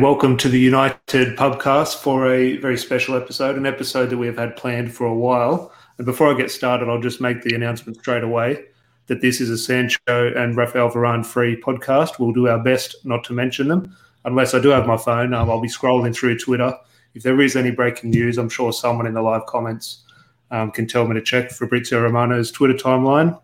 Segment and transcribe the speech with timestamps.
[0.00, 4.36] Welcome to the United Pubcast for a very special episode, an episode that we have
[4.36, 5.72] had planned for a while.
[5.98, 8.64] And before I get started, I'll just make the announcement straight away
[9.06, 12.18] that this is a Sancho and Rafael Varane free podcast.
[12.18, 15.32] We'll do our best not to mention them, unless I do have my phone.
[15.32, 16.76] Um, I'll be scrolling through Twitter.
[17.14, 20.02] If there is any breaking news, I'm sure someone in the live comments
[20.50, 23.40] um, can tell me to check Fabrizio Romano's Twitter timeline,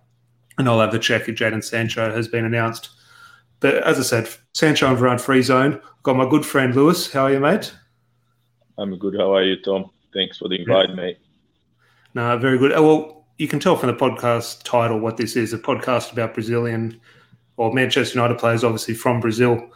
[0.58, 2.90] and I'll have the check if Jadon Sancho has been announced
[3.60, 5.74] but as I said, Sancho and Varane free zone.
[5.74, 7.12] I've got my good friend Lewis.
[7.12, 7.72] How are you, mate?
[8.78, 9.14] I'm good.
[9.18, 9.90] How are you, Tom?
[10.14, 10.94] Thanks for the invite, yeah.
[10.94, 11.18] mate.
[12.14, 12.72] No, very good.
[12.72, 16.34] Oh, well, you can tell from the podcast title what this is a podcast about
[16.34, 17.00] Brazilian
[17.56, 19.70] or Manchester United players, obviously from Brazil.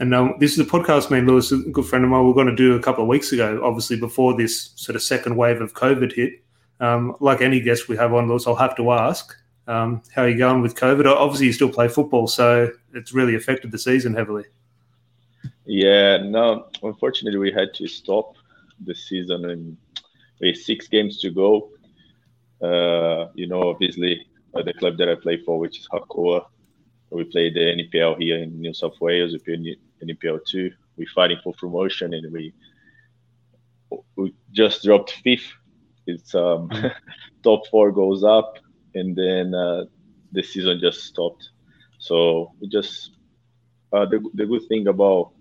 [0.00, 2.30] And um, this is a podcast me and Lewis, a good friend of mine, we
[2.30, 5.36] are going to do a couple of weeks ago, obviously before this sort of second
[5.36, 6.42] wave of COVID hit.
[6.80, 10.28] Um, like any guest we have on, Lewis, I'll have to ask um, how are
[10.28, 11.06] you going with COVID?
[11.06, 14.44] Obviously, you still play football, so it's really affected the season heavily.
[15.66, 18.36] Yeah, no, unfortunately, we had to stop
[18.84, 19.76] the season and
[20.40, 21.70] we six games to go.
[22.62, 26.44] Uh, you know, obviously, uh, the club that I play for, which is Hakoah,
[27.10, 29.32] we play the NPL here in New South Wales.
[29.32, 30.72] We play NPL two.
[30.96, 32.52] We're fighting for promotion, and we
[34.16, 35.50] we just dropped fifth.
[36.06, 36.70] It's um,
[37.42, 38.58] top four goes up,
[38.94, 39.84] and then uh,
[40.32, 41.50] the season just stopped.
[41.98, 43.12] So we just
[43.92, 45.32] uh, the the good thing about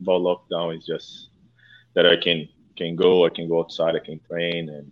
[0.00, 1.28] about lockdown is just
[1.94, 4.90] that I can can go, I can go outside, I can train, and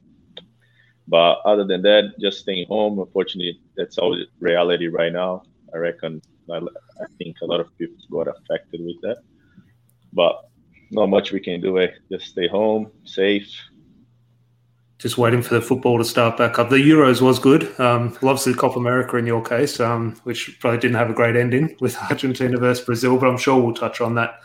[1.06, 2.98] but other than that, just staying home.
[2.98, 5.42] Unfortunately, that's our reality right now.
[5.74, 6.20] I reckon
[6.50, 9.18] I, I think a lot of people got affected with that,
[10.12, 10.48] but
[10.90, 11.78] not much we can do.
[11.78, 11.88] Eh?
[12.10, 13.50] Just stay home, safe,
[14.98, 16.70] just waiting for the football to start back up.
[16.70, 17.78] The Euros was good.
[17.78, 21.76] Um, obviously, Copa America in your case, um, which probably didn't have a great ending
[21.80, 24.40] with Argentina versus Brazil, but I'm sure we'll touch on that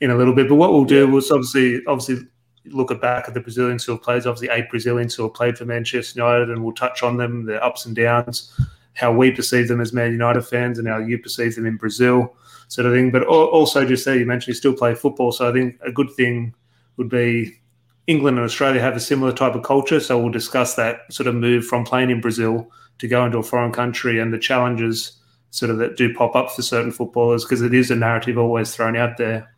[0.00, 0.48] in a little bit.
[0.48, 2.26] But what we'll do was obviously, obviously,
[2.66, 4.26] look at back at the Brazilians who have played.
[4.26, 7.62] Obviously, eight Brazilians who have played for Manchester United, and we'll touch on them, their
[7.62, 8.58] ups and downs,
[8.94, 12.34] how we perceive them as Man United fans, and how you perceive them in Brazil,
[12.66, 13.12] sort of thing.
[13.12, 16.10] But also, just there, you mentioned you still play football, so I think a good
[16.16, 16.52] thing
[16.96, 17.60] would be
[18.06, 21.34] England and Australia have a similar type of culture, so we'll discuss that sort of
[21.34, 25.18] move from playing in Brazil to go into a foreign country and the challenges
[25.50, 28.74] sort of that do pop up for certain footballers because it is a narrative always
[28.74, 29.54] thrown out there.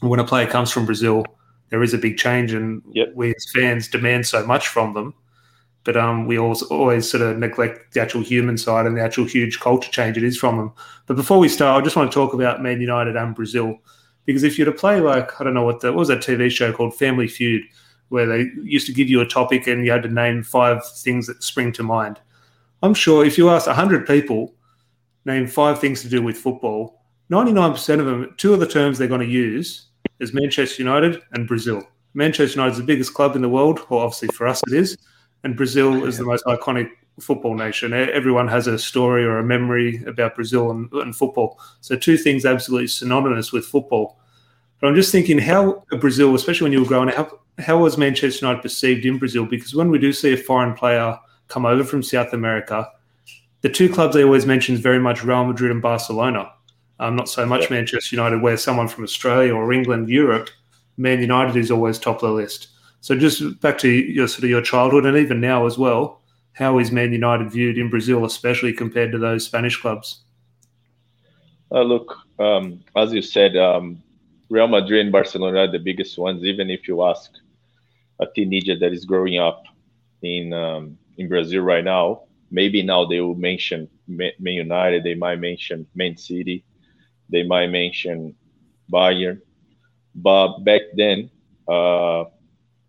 [0.00, 1.24] When a player comes from Brazil,
[1.68, 3.12] there is a big change, and yep.
[3.14, 5.14] we as fans demand so much from them.
[5.84, 9.24] But um, we always, always sort of neglect the actual human side and the actual
[9.24, 10.72] huge culture change it is from them.
[11.06, 13.78] But before we start, I just want to talk about Man United and Brazil
[14.26, 16.50] because if you're to play like I don't know what the what was that TV
[16.50, 17.62] show called Family Feud,
[18.08, 21.26] where they used to give you a topic and you had to name five things
[21.28, 22.20] that spring to mind.
[22.82, 24.54] I'm sure if you ask hundred people,
[25.24, 27.00] name five things to do with football,
[27.30, 29.86] 99% of them, two of the terms they're going to use
[30.20, 31.82] is Manchester United and Brazil.
[32.14, 34.96] Manchester United is the biggest club in the world, or obviously for us it is,
[35.44, 37.92] and Brazil is the most iconic football nation.
[37.92, 41.58] Everyone has a story or a memory about Brazil and, and, football.
[41.80, 44.18] So two things absolutely synonymous with football.
[44.80, 47.96] But I'm just thinking how Brazil, especially when you were growing up, how, how was
[47.96, 49.46] Manchester United perceived in Brazil?
[49.46, 52.86] Because when we do see a foreign player come over from South America,
[53.62, 56.52] the two clubs they always mention is very much Real Madrid and Barcelona.
[56.98, 57.76] Um, not so much yeah.
[57.76, 60.50] Manchester United, where someone from Australia or England, Europe,
[60.96, 62.68] Man United is always top of the list.
[63.06, 66.22] So just back to your sort of your childhood and even now as well
[66.56, 70.24] how is Man United viewed in Brazil, especially compared to those Spanish clubs?
[71.70, 74.02] Uh, look, um, as you said, um,
[74.48, 76.42] Real Madrid and Barcelona are the biggest ones.
[76.44, 77.30] Even if you ask
[78.20, 79.64] a teenager that is growing up
[80.22, 85.04] in um, in Brazil right now, maybe now they will mention Man United.
[85.04, 86.64] They might mention Man City.
[87.28, 88.34] They might mention
[88.90, 89.42] Bayern.
[90.14, 91.30] But back then,
[91.68, 92.24] uh,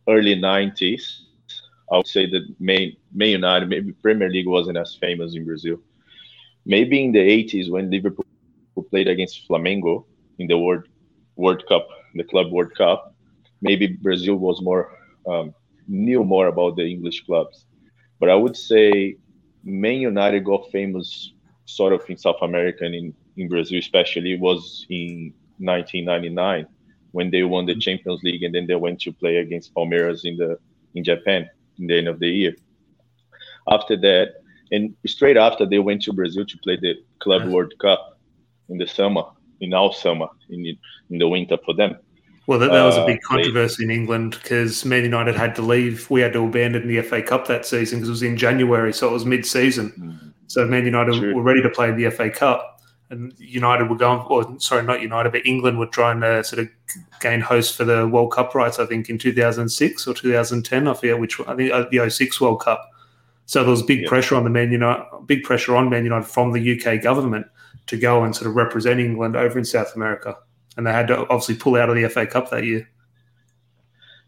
[0.08, 1.22] early '90s,
[1.92, 5.80] I would say that May, United, maybe Premier League wasn't as famous in Brazil.
[6.66, 8.26] Maybe in the 80s when Liverpool
[8.90, 10.06] played against Flamengo
[10.40, 10.84] in the World
[11.36, 13.16] World Cup, the Club World Cup,
[13.62, 14.92] maybe Brazil was more
[15.28, 15.54] um,
[15.88, 17.66] knew more about the English clubs.
[18.20, 19.18] But I would say
[19.64, 21.34] Man United got famous
[21.66, 26.68] sort of in South America and in, in Brazil especially was in 1999
[27.18, 30.38] when they won the Champions League and then they went to play against Palmeiras in
[30.38, 30.52] the
[30.94, 31.50] in Japan
[31.80, 32.54] in the end of the year.
[33.76, 34.28] After that,
[34.72, 37.50] and straight after they went to Brazil to play the Club.
[37.50, 38.20] World Cup
[38.70, 39.24] in the summer,
[39.62, 40.78] in our summer, in the,
[41.10, 41.98] in the winter for them.
[42.46, 45.56] Well, that, that was a big uh, controversy they, in England because Man United had
[45.56, 46.08] to leave.
[46.12, 49.10] We had to abandon the FA Cup that season because it was in January, so
[49.10, 49.90] it was mid-season.
[49.90, 50.28] Mm-hmm.
[50.46, 51.34] So Man United True.
[51.36, 52.77] were ready to play the FA Cup,
[53.10, 56.70] and United were going, or sorry, not United, but England were trying to sort of
[57.22, 58.80] gain host for the World Cup rights.
[58.80, 61.40] I think in 2006 or 2010, I forget which.
[61.42, 62.90] I think uh, the 06 World Cup.
[63.46, 64.10] So there was big yeah.
[64.10, 67.48] pressure on the Man United, big pressure on Man United from the UK government
[67.88, 70.36] to go and sort of represent England over in South America,
[70.76, 72.90] and they had to obviously pull out of the FA Cup that year.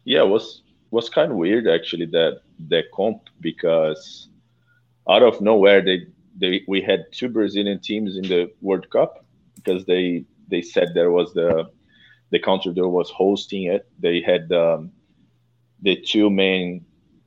[0.06, 4.30] Yeah, it was was kind of weird actually that that comp because
[5.10, 6.08] out of nowhere they
[6.40, 9.26] they we had two Brazilian teams in the World Cup
[9.56, 11.70] because they they said there was the
[12.32, 13.88] the country that was hosting it.
[14.00, 14.92] They had um,
[15.82, 16.86] the two main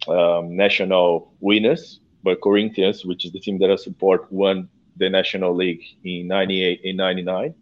[0.09, 5.55] um, national winners, but Corinthians, which is the team that I support, won the National
[5.55, 7.55] League in '98 in '99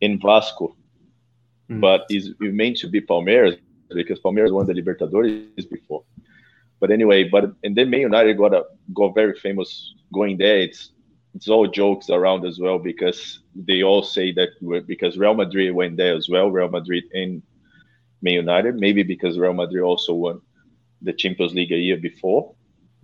[0.00, 0.76] in Vasco,
[1.70, 1.80] mm.
[1.80, 3.58] but is meant to be Palmeiras
[3.94, 6.02] because Palmeiras won the Libertadores before.
[6.82, 10.58] But anyway, but and then Man United got a got very famous going there.
[10.58, 10.90] It's
[11.32, 14.48] it's all jokes around as well because they all say that
[14.88, 17.40] because Real Madrid went there as well, Real Madrid and
[18.20, 20.40] Man United, maybe because Real Madrid also won
[21.02, 22.52] the Champions League a year before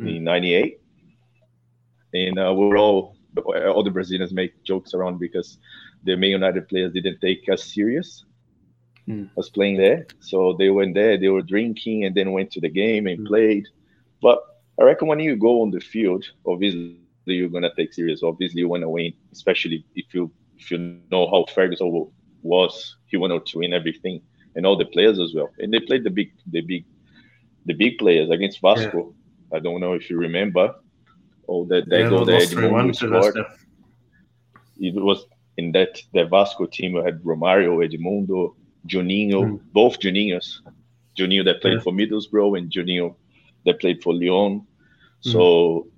[0.01, 0.17] mm.
[0.17, 0.81] in '98,
[2.15, 3.15] and uh, we're all
[3.47, 5.59] all the Brazilians make jokes around because
[6.03, 8.25] the Man United players didn't take us serious
[9.09, 9.31] mm.
[9.35, 10.07] was playing there.
[10.21, 13.27] So they went there, they were drinking, and then went to the game and mm.
[13.27, 13.67] played.
[14.21, 14.41] But
[14.81, 18.23] I reckon when you go on the field, obviously you're gonna take serious.
[18.23, 22.11] Obviously you want to win, especially if you if you know how Ferguson
[22.43, 22.97] was.
[23.07, 24.21] He wanted to win everything,
[24.55, 25.51] and all the players as well.
[25.59, 26.85] And they played the big, the big,
[27.67, 29.15] the big players against Vasco.
[29.51, 29.57] Yeah.
[29.57, 30.75] I don't know if you remember.
[31.49, 32.43] Oh, that they yeah, go there.
[34.81, 35.27] It was
[35.57, 38.55] in that the Vasco team had Romario, Edmundo,
[38.87, 39.61] Juninho, mm.
[39.73, 40.61] both Juninhos,
[41.17, 41.81] Juninho that played yeah.
[41.81, 43.15] for Middlesbrough and Juninho
[43.65, 44.61] that played for Lyon.
[45.25, 45.33] Mm.
[45.33, 45.89] So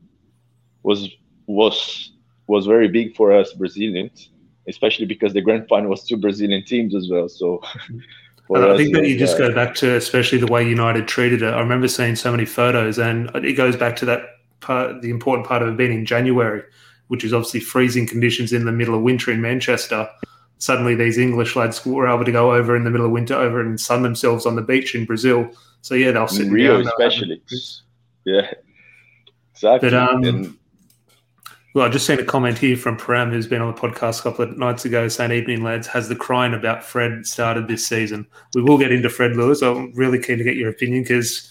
[0.82, 1.08] was
[1.46, 2.12] was
[2.46, 4.30] was very big for us Brazilians,
[4.66, 7.28] especially because the grand final was two Brazilian teams as well.
[7.28, 7.62] So
[8.54, 11.54] I think that you just uh, go back to especially the way United treated it.
[11.54, 14.22] I remember seeing so many photos, and it goes back to that
[14.60, 16.62] part, the important part of it being in January,
[17.08, 20.08] which is obviously freezing conditions in the middle of winter in Manchester
[20.60, 23.60] suddenly these English lads were able to go over in the middle of winter over
[23.60, 25.50] and sun themselves on the beach in Brazil.
[25.82, 27.42] So yeah, they'll sit Rio especially.
[28.24, 28.52] Yeah,
[29.52, 29.90] exactly.
[29.90, 30.56] But, um, and,
[31.74, 34.22] well, I just seen a comment here from Param, who's been on the podcast a
[34.24, 38.26] couple of nights ago, saying, "Evening lads, has the crying about Fred started this season?"
[38.54, 39.62] We will get into Fred Lewis.
[39.62, 41.50] I'm really keen to get your opinion because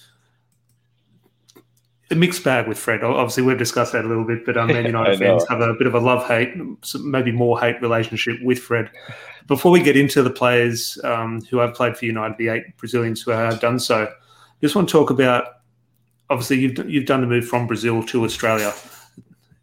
[2.11, 3.03] a mixed bag with Fred.
[3.03, 5.87] Obviously, we've discussed that a little bit, but um, Man United fans have a bit
[5.87, 6.53] of a love hate,
[7.01, 8.89] maybe more hate relationship with Fred.
[9.47, 13.21] Before we get into the players um, who have played for United, the eight Brazilians
[13.21, 14.11] who have done so,
[14.61, 15.45] just want to talk about.
[16.29, 18.73] Obviously, you've you've done the move from Brazil to Australia.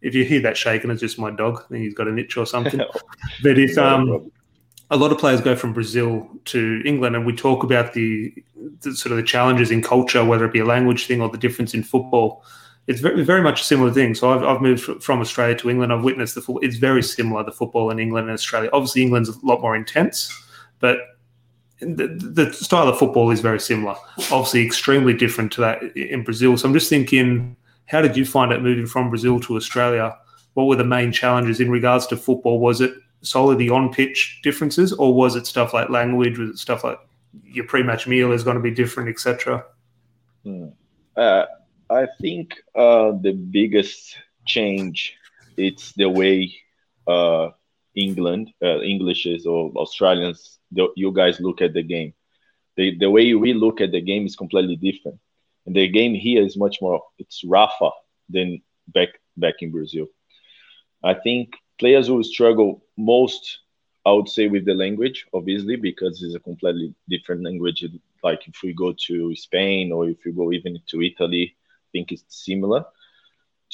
[0.01, 1.63] If you hear that shaking, it's just my dog.
[1.65, 2.79] I think he's got an itch or something.
[3.43, 4.31] but if um,
[4.89, 8.33] a lot of players go from Brazil to England, and we talk about the,
[8.81, 11.37] the, sort of the challenges in culture, whether it be a language thing or the
[11.37, 12.43] difference in football.
[12.87, 14.15] It's very, very much a similar thing.
[14.15, 15.91] So I've, I've moved from Australia to England.
[15.91, 16.63] I've witnessed the football.
[16.63, 18.69] It's very similar, the football in England and Australia.
[18.71, 20.31] Obviously, England's a lot more intense,
[20.79, 20.99] but
[21.81, 23.95] the, the style of football is very similar.
[24.31, 26.55] Obviously, extremely different to that in Brazil.
[26.55, 30.15] So I'm just thinking, how did you find it moving from Brazil to Australia?
[30.53, 32.59] What were the main challenges in regards to football?
[32.59, 36.37] Was it solely the on pitch differences, or was it stuff like language?
[36.37, 36.99] Was it stuff like
[37.43, 39.65] your pre match meal is going to be different, etc.?
[40.43, 40.69] Hmm.
[41.15, 41.45] Uh,
[41.89, 45.17] I think uh, the biggest change
[45.57, 46.53] it's the way
[47.07, 47.49] uh,
[47.95, 52.13] England, uh, Englishes or Australians, the, you guys look at the game.
[52.75, 55.19] The, the way we look at the game is completely different.
[55.65, 57.89] And the game here is much more, it's rougher
[58.29, 60.07] than back back in Brazil.
[61.03, 63.59] I think players will struggle most
[64.05, 67.85] i would say with the language obviously because it's a completely different language.
[68.23, 72.11] Like if we go to spain or if you go even to italy i think
[72.11, 72.85] it's similar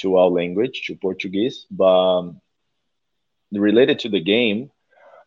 [0.02, 1.66] to our language to portuguese.
[1.72, 1.86] But
[2.20, 2.42] um,
[3.54, 4.72] related to the game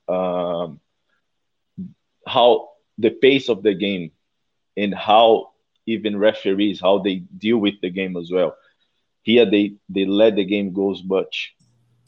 [0.08, 0.80] um,
[2.26, 4.12] how the pace of the game
[4.76, 5.50] and how
[5.86, 8.56] even referees how they deal with the game as well.
[9.22, 11.55] Here they they let the game goes much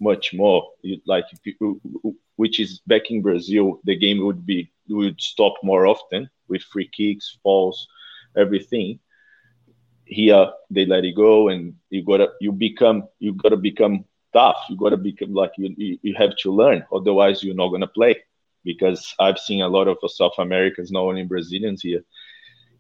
[0.01, 0.69] much more.
[1.07, 1.81] like you,
[2.37, 6.89] which is back in Brazil, the game would be would stop more often with free
[6.89, 7.89] kicks, falls,
[8.37, 9.01] everything.
[10.05, 14.65] Here they let it go, and you gotta you become you gotta become tough.
[14.69, 18.17] You gotta become like you you have to learn, otherwise you're not gonna play.
[18.65, 22.03] Because I've seen a lot of South Americans, not only Brazilians here,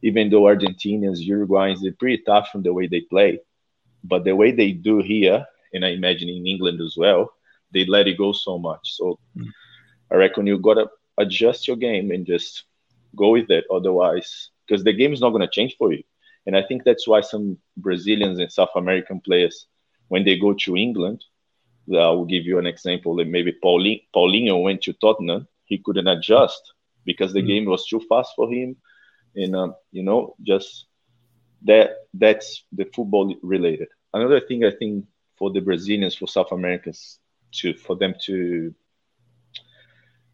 [0.02, 3.40] even though Argentinians, Uruguayans, they're pretty tough from the way they play,
[4.04, 7.32] but the way they do here and I imagine in England as well,
[7.72, 8.96] they let it go so much.
[8.96, 9.46] So mm.
[10.10, 12.64] I reckon you gotta adjust your game and just
[13.16, 13.64] go with it.
[13.70, 16.02] Otherwise, because the game is not gonna change for you.
[16.46, 19.66] And I think that's why some Brazilians and South American players,
[20.08, 21.22] when they go to England,
[21.92, 23.16] I will give you an example.
[23.16, 26.60] That maybe Paulinho, Paulinho went to Tottenham, he couldn't adjust
[27.04, 27.46] because the mm.
[27.46, 28.76] game was too fast for him,
[29.34, 30.86] and um, you know, just
[31.62, 33.88] that that's the football related.
[34.12, 35.04] Another thing I think
[35.38, 37.18] for the Brazilians, for South Americans,
[37.52, 38.74] to for them to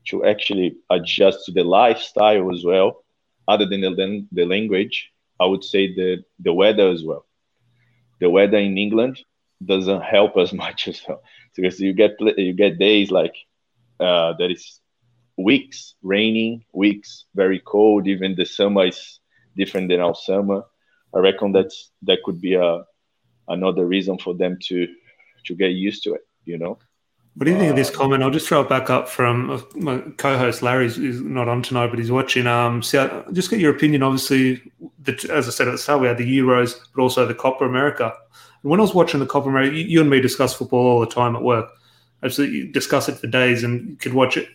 [0.06, 3.04] to actually adjust to the lifestyle as well,
[3.48, 7.26] other than the, the language, I would say the the weather as well.
[8.20, 9.20] The weather in England
[9.64, 11.22] doesn't help as much as well
[11.56, 13.34] because you get you get days like
[14.00, 14.80] uh, that is
[15.36, 18.06] weeks raining, weeks very cold.
[18.06, 19.20] Even the summer is
[19.56, 20.62] different than our summer.
[21.14, 22.84] I reckon that's that could be a
[23.48, 24.88] another reason for them to
[25.46, 26.26] to get used to it.
[26.44, 26.78] You know.
[27.36, 28.22] What do you think of this uh, comment?
[28.22, 31.88] I'll just throw it back up from uh, my co-host Larry is not on tonight,
[31.88, 32.46] but he's watching.
[32.46, 34.04] Um, so just get your opinion.
[34.04, 34.62] Obviously,
[35.00, 37.64] the, as I said at the start, we had the Euros, but also the Copa
[37.64, 38.12] America.
[38.62, 41.00] And when I was watching the Copa America, you, you and me discuss football all
[41.00, 41.70] the time at work.
[42.22, 44.48] Absolutely, discuss it for days, and you could watch it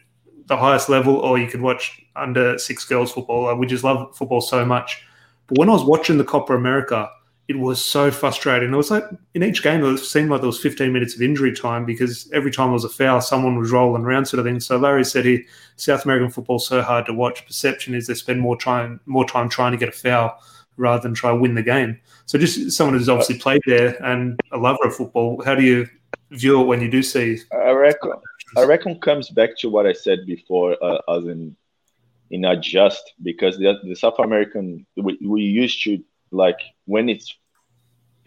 [0.46, 3.54] the highest level, or you could watch under six girls football.
[3.56, 5.04] We just love football so much.
[5.48, 7.10] But when I was watching the Copa America,
[7.50, 8.72] it was so frustrating.
[8.72, 11.52] It was like in each game, it seemed like there was 15 minutes of injury
[11.52, 14.60] time because every time there was a foul, someone was rolling around, sort of thing.
[14.60, 17.44] So Larry said he South American football so hard to watch.
[17.48, 20.40] Perception is they spend more time more time trying to get a foul
[20.78, 22.00] rather than try to win the game.
[22.28, 25.88] So just someone who's obviously played there and a lover of football, how do you
[26.30, 27.40] view it when you do see?
[27.52, 28.12] I reckon
[28.58, 31.56] I reckon comes back to what I said before, uh, as in
[32.30, 35.98] in adjust because the, the South American we, we used to
[36.32, 37.36] like when it's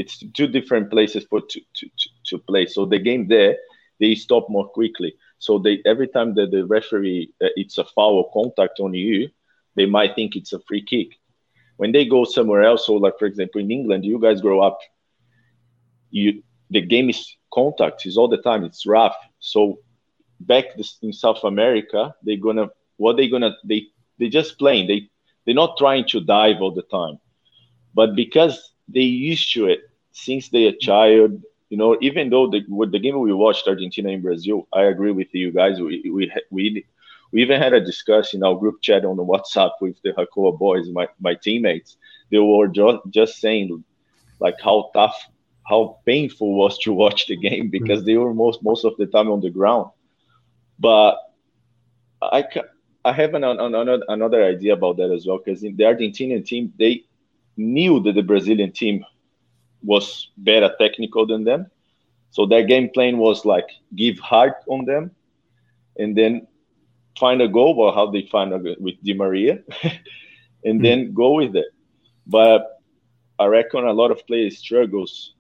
[0.03, 1.87] it's two different places for to, to,
[2.29, 2.67] to play.
[2.67, 3.57] So the game there,
[4.01, 5.15] they stop more quickly.
[5.39, 9.29] So they every time that the referee uh, it's a foul contact on you,
[9.77, 11.09] they might think it's a free kick.
[11.77, 14.79] When they go somewhere else, so like for example in England, you guys grow up,
[16.11, 17.21] you the game is
[17.53, 18.65] contact is all the time.
[18.65, 19.17] It's rough.
[19.39, 19.79] So
[20.41, 20.65] back
[21.03, 23.87] in South America, they're gonna what they gonna they
[24.19, 24.89] they just playing.
[24.89, 25.09] They
[25.45, 27.19] they're not trying to dive all the time,
[27.95, 28.57] but because
[28.89, 29.81] they used to it
[30.13, 31.43] since they're a child.
[31.71, 35.29] You know, even though the the game we watched Argentina and Brazil, I agree with
[35.33, 35.81] you guys.
[35.81, 36.85] We we we
[37.33, 40.59] we even had a discussion in our group chat on the WhatsApp with the Hakoah
[40.59, 41.97] boys, my, my teammates.
[42.31, 43.83] They were just, just saying
[44.39, 45.17] like how tough,
[45.67, 48.07] how painful was to watch the game because mm-hmm.
[48.07, 49.91] they were most most of the time on the ground.
[50.79, 51.19] But
[52.21, 52.45] I
[53.05, 57.05] I have an, an, another idea about that as well because the Argentinian team they
[57.57, 59.05] knew that the Brazilian team
[59.83, 61.67] was better technical than them.
[62.31, 65.11] So their game plan was like give hard on them
[65.99, 66.47] and then
[67.19, 69.59] find a goal or how they find a with Di Maria
[70.65, 70.83] and mm.
[70.83, 71.67] then go with it.
[72.27, 72.81] But
[73.39, 75.35] I reckon a lot of players struggles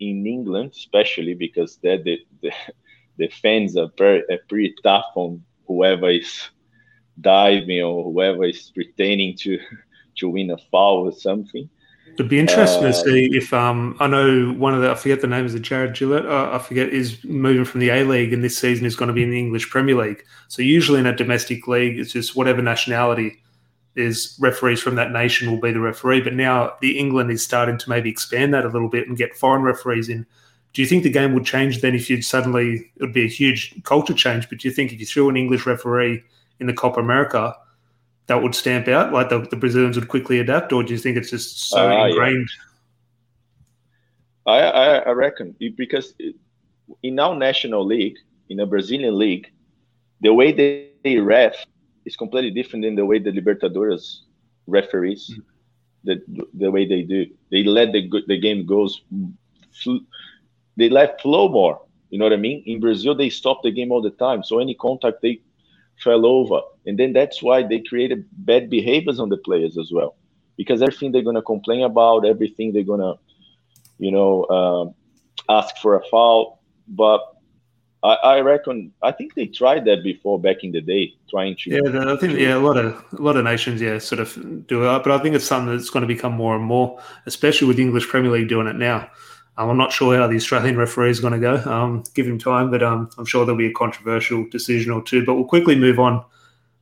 [0.00, 2.52] in England, especially because the, the,
[3.16, 6.50] the fans are, very, are pretty tough on whoever is
[7.20, 9.58] diving or whoever is pretending to
[10.16, 11.68] to win a foul or something.
[12.14, 15.20] It'd be interesting uh, to see if um, I know one of the I forget
[15.20, 16.24] the name is Jarred Gillett.
[16.24, 19.12] Uh, I forget is moving from the A League and this season is going to
[19.12, 20.24] be in the English Premier League.
[20.46, 23.42] So usually in a domestic league, it's just whatever nationality
[23.96, 26.20] is referees from that nation will be the referee.
[26.20, 29.34] But now the England is starting to maybe expand that a little bit and get
[29.34, 30.24] foreign referees in.
[30.72, 33.28] Do you think the game would change then if you'd suddenly it would be a
[33.28, 34.48] huge culture change?
[34.48, 36.22] But do you think if you threw an English referee
[36.60, 37.56] in the Copa America,
[38.26, 39.12] that would stamp out?
[39.12, 42.06] Like the, the Brazilians would quickly adapt, or do you think it's just so uh,
[42.06, 42.48] ingrained?
[44.46, 44.52] Yeah.
[44.52, 46.14] I, I, I reckon because
[47.02, 48.16] in our national league,
[48.50, 49.50] in a Brazilian league,
[50.20, 51.54] the way they, they ref
[52.04, 54.20] is completely different than the way the Libertadores
[54.66, 55.40] referees, mm-hmm.
[56.04, 57.26] the the way they do.
[57.50, 59.02] They let the the game goes,
[60.76, 61.80] they let flow more.
[62.10, 62.62] You know what I mean?
[62.66, 64.44] In Brazil, they stop the game all the time.
[64.44, 65.40] So any contact, they
[66.02, 66.60] fell over.
[66.86, 70.16] And then that's why they created bad behaviors on the players as well.
[70.56, 73.18] Because everything they're going to complain about, everything they're going to,
[73.98, 74.94] you know, um,
[75.48, 76.60] ask for a foul.
[76.86, 77.20] But
[78.02, 81.70] I, I, reckon, I think they tried that before back in the day, trying to.
[81.70, 84.84] Yeah, I think yeah, a lot of a lot of nations, yeah, sort of do
[84.84, 85.02] it.
[85.02, 87.82] But I think it's something that's going to become more and more, especially with the
[87.82, 89.10] English Premier League doing it now.
[89.56, 91.56] Um, I'm not sure how the Australian referee is going to go.
[91.70, 95.24] Um, give him time, but um, I'm sure there'll be a controversial decision or two.
[95.24, 96.24] But we'll quickly move on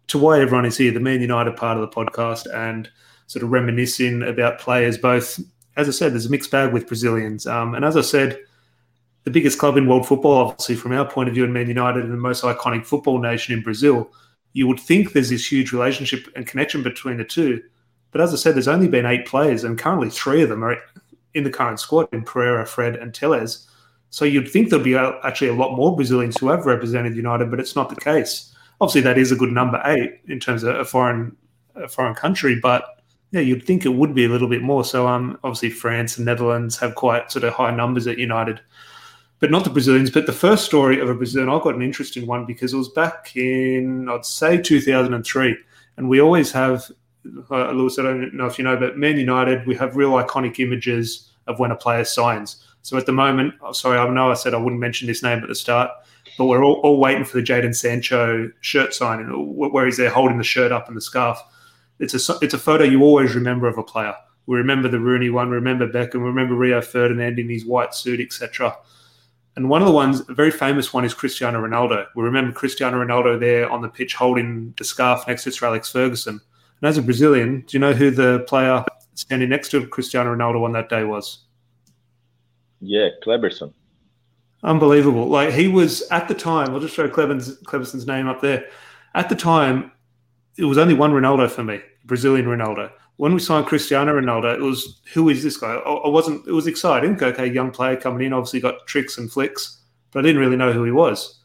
[0.09, 2.91] to why everyone is here, the Man United part of the podcast, and
[3.27, 4.97] sort of reminiscing about players.
[4.99, 5.41] Both,
[5.77, 8.39] as I said, there's a mixed bag with Brazilians, um, and as I said,
[9.25, 12.05] the biggest club in world football, obviously from our point of view, in Man United,
[12.05, 14.11] and the most iconic football nation in Brazil.
[14.55, 17.63] You would think there's this huge relationship and connection between the two,
[18.11, 20.79] but as I said, there's only been eight players, and currently three of them are
[21.35, 23.69] in the current squad in Pereira, Fred, and Telles.
[24.11, 27.61] So you'd think there'd be actually a lot more Brazilians who have represented United, but
[27.61, 28.55] it's not the case.
[28.81, 31.37] Obviously, that is a good number eight in terms of a foreign
[31.75, 34.85] a foreign country, but yeah, you'd think it would be a little bit more.
[34.85, 38.61] So um, obviously France and Netherlands have quite sort of high numbers at United,
[39.41, 40.11] but not the Brazilians.
[40.11, 42.91] But the first story of a Brazilian, I got an interesting one because it was
[42.91, 45.57] back in I'd say 2003,
[45.97, 46.91] and we always have.
[47.25, 51.31] Lewis, I don't know if you know, but Man United, we have real iconic images
[51.47, 52.65] of when a player signs.
[52.83, 55.39] So at the moment, oh, sorry, I know I said I wouldn't mention this name
[55.39, 55.91] at the start,
[56.37, 60.39] but we're all, all waiting for the Jadon Sancho shirt signing, where he's there holding
[60.39, 61.39] the shirt up and the scarf.
[61.99, 64.15] It's a it's a photo you always remember of a player.
[64.47, 67.95] We remember the Rooney one, we remember Beckham, we remember Rio Ferdinand in his white
[67.95, 68.77] suit, etc.
[69.55, 72.07] And one of the ones, a very famous one, is Cristiano Ronaldo.
[72.17, 75.93] We remember Cristiano Ronaldo there on the pitch holding the scarf next to Sir Alex
[75.93, 76.41] Ferguson.
[76.83, 78.85] And as a Brazilian, do you know who the player
[79.15, 81.45] standing next to Cristiano Ronaldo on that day was?
[82.81, 83.73] Yeah, Kleberson.
[84.65, 85.27] Unbelievable.
[85.29, 88.67] Like he was at the time, I'll just throw Kleberson's name up there.
[89.15, 89.93] At the time,
[90.57, 92.91] it was only one Ronaldo for me, Brazilian Ronaldo.
[93.17, 95.75] When we signed Cristiano Ronaldo, it was who is this guy?
[95.75, 96.47] I wasn't.
[96.49, 97.23] It was exciting.
[97.23, 100.73] Okay, young player coming in, obviously got tricks and flicks, but I didn't really know
[100.73, 101.42] who he was.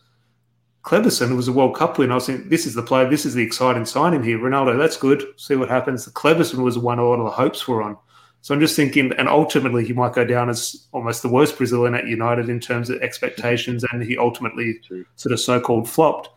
[0.88, 2.12] Kleberson was a World Cup win.
[2.14, 4.40] I was thinking, this is the player, this is the exciting signing here.
[4.40, 5.22] Ronaldo, that's good.
[5.36, 6.06] See what happens.
[6.06, 7.98] The Kleberson was the one a lot of the hopes were on.
[8.40, 11.94] So I'm just thinking, and ultimately he might go down as almost the worst Brazilian
[11.94, 15.06] at United in terms of expectations, and he ultimately True.
[15.18, 16.30] sort of so-called flopped.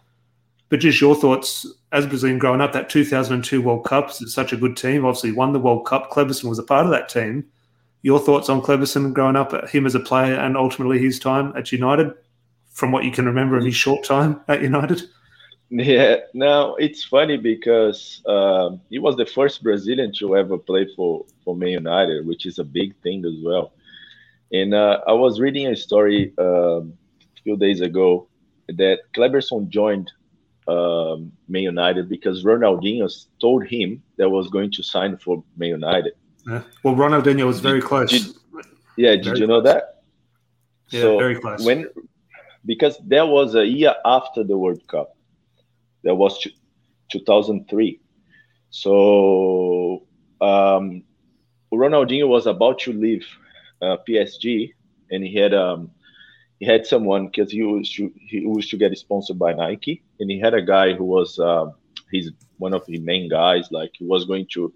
[0.69, 4.57] But just your thoughts as Brazilian growing up, that 2002 World Cup is such a
[4.57, 5.05] good team.
[5.05, 6.11] Obviously, won the World Cup.
[6.11, 7.45] Kleberson was a part of that team.
[8.03, 11.71] Your thoughts on Kleberson growing up, him as a player, and ultimately his time at
[11.71, 12.15] United,
[12.71, 15.03] from what you can remember of his short time at United?
[15.71, 21.25] Yeah, now it's funny because uh, he was the first Brazilian to ever play for
[21.45, 23.73] for Man United, which is a big thing as well.
[24.53, 28.27] And uh, I was reading a story um, a few days ago
[28.69, 30.11] that Kleberson joined
[30.67, 33.09] um, Man United because Ronaldinho
[33.41, 36.15] told him that was going to sign for Man United.
[36.49, 36.63] Yeah.
[36.83, 38.11] Well, Ronaldinho was very close.
[38.11, 38.35] Did,
[38.97, 40.03] yeah, did very you know that?
[40.89, 41.65] Yeah, so very close.
[41.65, 41.87] When
[42.65, 45.17] because there was a year after the World Cup,
[46.05, 46.47] that was
[47.11, 48.01] 2003.
[48.71, 50.07] So
[50.41, 51.03] um,
[51.73, 53.27] Ronaldinho was about to leave
[53.83, 54.73] uh, PSG,
[55.11, 55.91] and he had um,
[56.59, 60.31] he had someone because he was to, he was to get sponsored by Nike, and
[60.31, 61.67] he had a guy who was uh,
[62.11, 63.69] he's one of the main guys.
[63.71, 64.73] Like he was going to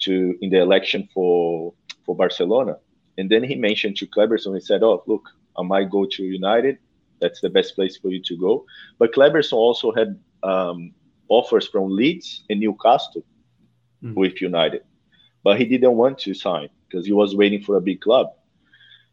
[0.00, 2.76] to in the election for for Barcelona,
[3.18, 4.54] and then he mentioned to Kleberson.
[4.54, 5.28] He said, "Oh, look,
[5.58, 6.78] I might go to United.
[7.20, 8.64] That's the best place for you to go."
[8.98, 10.92] But Kleberson also had um,
[11.28, 13.24] offers from Leeds and Newcastle
[14.02, 14.14] mm.
[14.14, 14.82] with United,
[15.42, 18.28] but he didn't want to sign because he was waiting for a big club.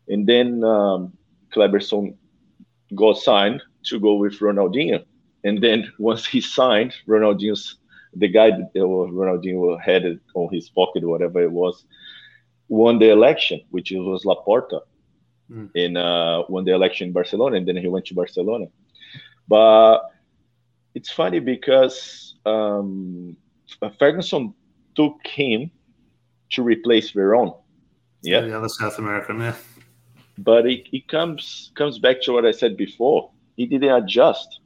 [0.08, 1.14] And then um,
[1.54, 2.16] Kleberson
[2.96, 5.04] got signed to go with Ronaldinho.
[5.44, 7.78] And then once he signed, Ronaldinho's
[8.14, 11.86] the guy that Ronaldinho had it on his pocket, whatever it was,
[12.68, 14.82] won the election, which was Laporta,
[15.52, 15.70] mm.
[15.76, 18.66] in uh, won the election in Barcelona, and then he went to Barcelona.
[19.48, 20.02] But
[20.96, 23.36] it's funny because um,
[24.00, 24.54] Ferguson
[24.96, 25.72] took him
[26.52, 27.58] to replace Veron.
[28.22, 29.56] Yeah, the other South American, yeah.
[30.38, 33.32] But it, it comes comes back to what I said before.
[33.58, 34.60] He didn't adjust.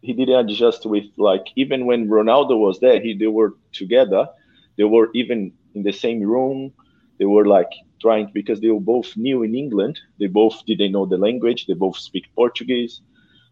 [0.00, 4.28] He didn't adjust with like even when Ronaldo was there, he they were together.
[4.76, 6.72] They were even in the same room.
[7.18, 9.98] They were like trying because they were both new in England.
[10.18, 11.66] They both didn't know the language.
[11.66, 13.00] They both speak Portuguese.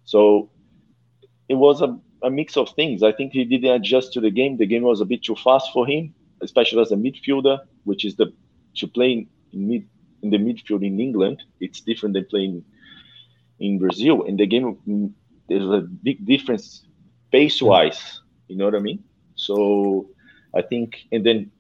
[0.05, 0.51] So
[1.49, 3.03] it was a, a mix of things.
[3.03, 4.57] I think he didn't adjust to the game.
[4.57, 8.17] The game was a bit too fast for him, especially as a midfielder, which is
[8.17, 8.33] the
[8.77, 9.87] to play in mid
[10.23, 12.65] in the midfield in England, it's different than playing
[13.61, 14.23] in Brazil.
[14.23, 15.15] In the game,
[15.49, 16.87] there's a big difference
[17.31, 18.21] pace wise.
[18.49, 19.03] You know what I mean?
[19.35, 20.09] So
[20.55, 21.51] I think, and then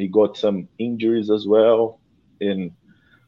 [0.00, 2.00] he got some injuries as well.
[2.40, 2.72] And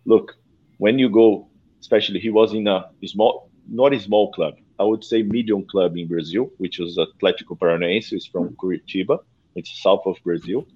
[0.04, 0.36] look,
[0.78, 1.48] when you go,
[1.80, 4.54] especially he was in a small, not a small club.
[4.78, 8.12] I would say medium club in Brazil, which was Atlético Paranaense.
[8.12, 9.18] It's from Curitiba.
[9.54, 10.66] It's south of Brazil,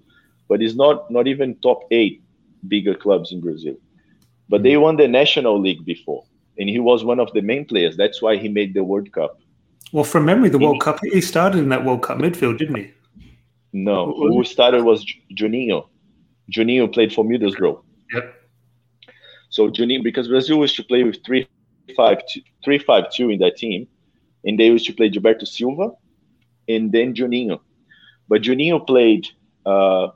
[0.48, 2.22] but it's not not even top eight
[2.68, 3.76] bigger clubs in Brazil.
[4.48, 6.24] But they won the National League before,
[6.59, 7.96] and he was one of the main players.
[7.96, 9.40] That's why he made the World Cup.
[9.92, 12.92] Well, from memory, the World Cup, he started in that World Cup midfield, didn't he?
[13.77, 15.05] No, who started was
[15.39, 15.87] Juninho.
[16.51, 17.83] Juninho played for Middlesbrough.
[18.15, 18.35] Yep.
[19.51, 21.47] So Juninho, because Brazil used to play with three
[21.95, 22.23] 5
[23.15, 23.87] 2 in that team.
[24.45, 25.91] And they used to play Gilberto Silva
[26.67, 27.61] and then Juninho.
[28.29, 29.29] But Juninho played
[29.67, 30.09] uh,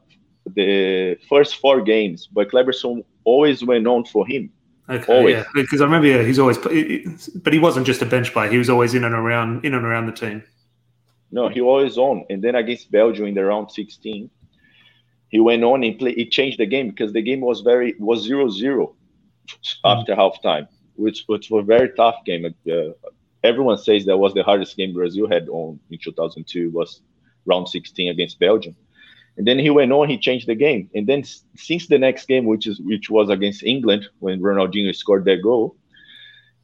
[0.55, 4.51] the first four games, but Kleberson always went on for him.
[4.89, 5.35] Okay, always.
[5.35, 6.73] yeah, because I remember yeah, he's always, but
[7.53, 10.07] he wasn't just a bench player; he was always in and around, in and around
[10.07, 10.43] the team.
[11.33, 14.31] No, he always on, and then against Belgium in the round 16,
[15.29, 16.13] he went on and play.
[16.15, 18.95] He changed the game because the game was very was 0-0
[19.85, 20.21] after mm-hmm.
[20.21, 20.67] halftime,
[20.97, 22.53] which which was a very tough game.
[22.71, 22.91] Uh,
[23.45, 27.01] everyone says that was the hardest game Brazil had on in 2002 was
[27.47, 28.77] round 16 against Belgium.
[29.37, 30.91] And then he went on, he changed the game.
[30.95, 31.25] And then
[31.57, 35.77] since the next game, which is which was against England when Ronaldinho scored that goal,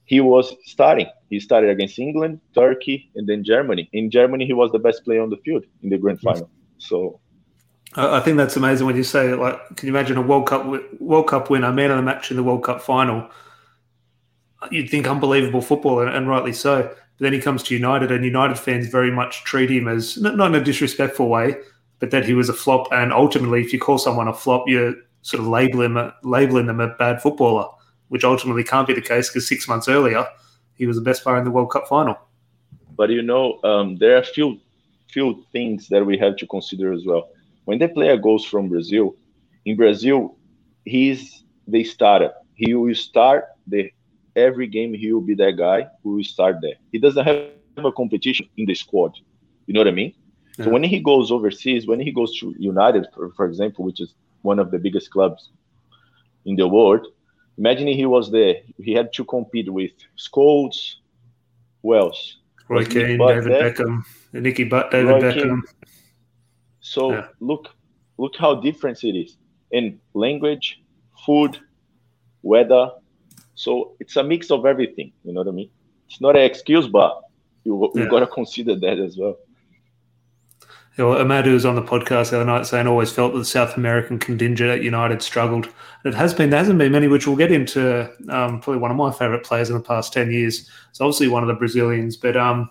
[0.07, 1.09] he was starting.
[1.29, 3.89] He started against England, Turkey, and then Germany.
[3.93, 6.49] In Germany, he was the best player on the field in the grand final.
[6.79, 7.21] So
[7.97, 10.67] I think that's amazing when you say like, can you imagine a World Cup
[11.01, 13.29] World Cup winner, man of the match in the World Cup final?
[14.71, 16.83] You'd think unbelievable football, and, and rightly so.
[16.83, 20.35] But then he comes to United, and United fans very much treat him as not,
[20.35, 21.57] in a disrespectful way,
[21.99, 22.89] but that he was a flop.
[22.93, 26.95] And ultimately, if you call someone a flop, you're sort of labeling labeling them a
[26.97, 27.69] bad footballer,
[28.09, 30.27] which ultimately can't be the case because six months earlier
[30.77, 32.17] he was the best player in the World Cup final.
[32.97, 34.61] But you know, um, there are a few
[35.11, 37.29] few things that we have to consider as well.
[37.65, 39.15] When the player goes from Brazil,
[39.65, 40.37] in Brazil,
[40.85, 42.33] he's the starter.
[42.55, 43.91] He will start the
[44.35, 44.95] every game.
[44.95, 46.75] He will be that guy who will start there.
[46.93, 49.13] He doesn't have a competition in the squad.
[49.67, 50.15] You know what I mean?
[50.59, 50.67] Yeah.
[50.67, 54.15] So when he goes overseas, when he goes to United, for, for example, which is
[54.43, 55.51] one of the biggest clubs
[56.45, 57.07] in the world,
[57.59, 58.57] imagine he was there.
[58.79, 60.97] He had to compete with Scholes,
[61.85, 62.39] else?
[62.69, 63.73] Roy Keane, David there?
[63.73, 65.43] Beckham, Nicky Butt, David Roy Beckham.
[65.43, 65.63] King.
[66.81, 67.29] So yeah.
[67.41, 67.69] look,
[68.19, 69.37] look how different it is
[69.71, 70.83] in language,
[71.25, 71.59] food,
[72.43, 72.91] weather.
[73.55, 75.13] So it's a mix of everything.
[75.25, 75.71] You know what I mean?
[76.09, 77.23] It's not an excuse, but
[77.65, 78.09] you you yeah.
[78.09, 79.37] got to consider that as well.
[80.97, 83.45] Yeah, well, Amadou was on the podcast the other night saying always felt that the
[83.45, 85.67] South American contingent at United struggled.
[85.67, 88.11] And it has been, there hasn't been many, which we'll get into.
[88.31, 90.71] Um, probably one of my favourite players in the past 10 years.
[90.89, 92.17] It's obviously one of the Brazilians.
[92.17, 92.71] But um,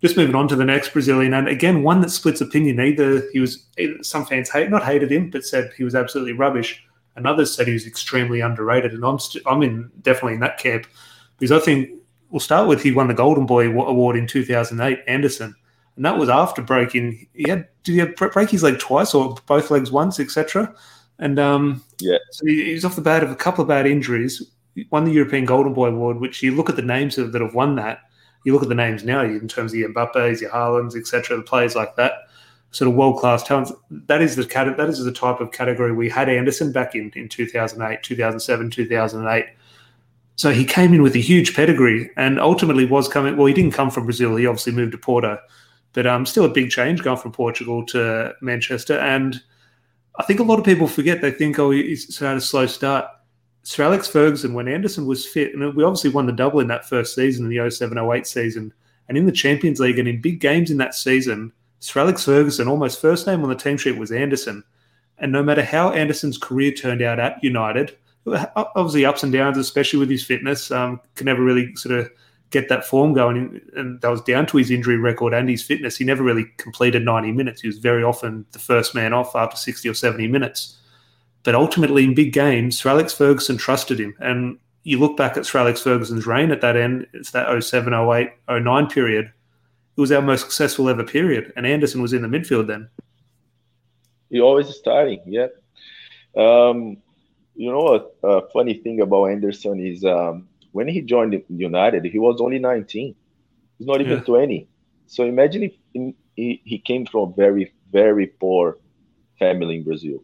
[0.00, 2.80] just moving on to the next Brazilian, and again, one that splits opinion.
[2.80, 3.64] Either he was,
[4.00, 6.84] some fans hate, not hated him, but said he was absolutely rubbish.
[7.14, 8.92] And others said he was extremely underrated.
[8.92, 10.86] And I'm, st- I'm in definitely in that camp
[11.38, 11.90] because I think
[12.30, 15.54] we'll start with he won the Golden Boy Award in 2008, Anderson
[15.96, 17.26] and that was after breaking.
[17.34, 20.74] He had did he have break his leg twice or both legs once, etc.
[21.18, 24.42] And um, yeah, so he, was off the bat of a couple of bad injuries.
[24.74, 27.42] He won the European Golden Boy Award, which you look at the names of, that
[27.42, 28.00] have won that.
[28.44, 31.36] You look at the names now in terms of your Mbappe's, your Haalands, etc.
[31.36, 32.12] The players like that,
[32.70, 33.70] sort of world class talents.
[33.90, 37.28] That is the that is the type of category we had Anderson back in in
[37.28, 39.44] 2008, 2007, 2008.
[40.36, 43.36] So he came in with a huge pedigree and ultimately was coming.
[43.36, 44.34] Well, he didn't come from Brazil.
[44.36, 45.38] He obviously moved to Porto
[45.92, 48.98] but um, still a big change going from Portugal to Manchester.
[48.98, 49.40] And
[50.16, 51.20] I think a lot of people forget.
[51.20, 53.06] They think, oh, he's had a slow start.
[53.64, 56.88] Sir Alex Ferguson, when Anderson was fit, and we obviously won the double in that
[56.88, 58.72] first season, in the 07 08 season,
[59.08, 62.68] and in the Champions League and in big games in that season, Sir Alex Ferguson,
[62.68, 64.64] almost first name on the team sheet was Anderson.
[65.18, 69.98] And no matter how Anderson's career turned out at United, obviously ups and downs, especially
[69.98, 72.10] with his fitness, um, can never really sort of
[72.52, 73.60] get that form going.
[73.74, 75.96] And that was down to his injury record and his fitness.
[75.96, 77.62] He never really completed 90 minutes.
[77.62, 80.78] He was very often the first man off after 60 or 70 minutes.
[81.42, 84.14] But ultimately, in big games, Sir Alex Ferguson trusted him.
[84.20, 87.92] And you look back at Sir Alex Ferguson's reign at that end, it's that 07,
[87.92, 89.26] 08, 09 period.
[89.96, 91.52] It was our most successful ever period.
[91.56, 92.88] And Anderson was in the midfield then.
[94.30, 95.48] He always starting, yeah.
[96.36, 96.96] Um,
[97.54, 102.18] you know, a, a, funny thing about Anderson is um, when he joined United, he
[102.18, 103.14] was only 19.
[103.78, 104.24] He's not even yeah.
[104.24, 104.68] 20.
[105.06, 105.74] So imagine if
[106.34, 108.78] he, he came from a very, very poor
[109.38, 110.22] family in Brazil.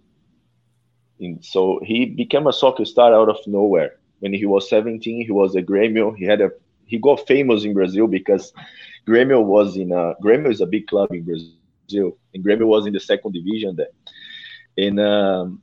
[1.20, 3.96] And so he became a soccer star out of nowhere.
[4.20, 6.16] When he was 17, he was a Grêmio.
[6.16, 6.50] He had a
[6.86, 8.52] he got famous in Brazil because
[9.06, 12.94] Grêmio was in a Grêmio is a big club in Brazil, and Grêmio was in
[12.94, 13.88] the second division there.
[14.78, 15.62] And um,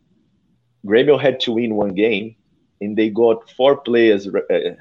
[0.85, 2.35] Grêmio had to win one game
[2.81, 4.75] and they got four players uh,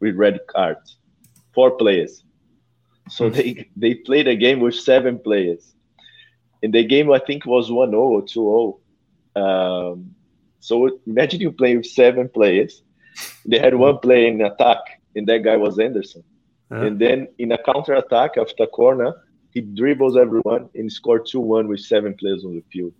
[0.00, 0.96] with red cards.
[1.54, 2.22] Four players.
[3.08, 3.34] So hmm.
[3.34, 5.74] they they played a game with seven players.
[6.62, 8.80] And the game I think was 1-0 or 2-0.
[9.40, 10.14] Um,
[10.60, 12.82] so imagine you playing with seven players.
[13.46, 14.78] They had one player in attack,
[15.14, 16.24] and that guy was Anderson.
[16.70, 16.84] Uh-huh.
[16.84, 19.14] And then in a counter attack after corner,
[19.52, 22.92] he dribbles everyone and scored 2-1 with seven players on the field.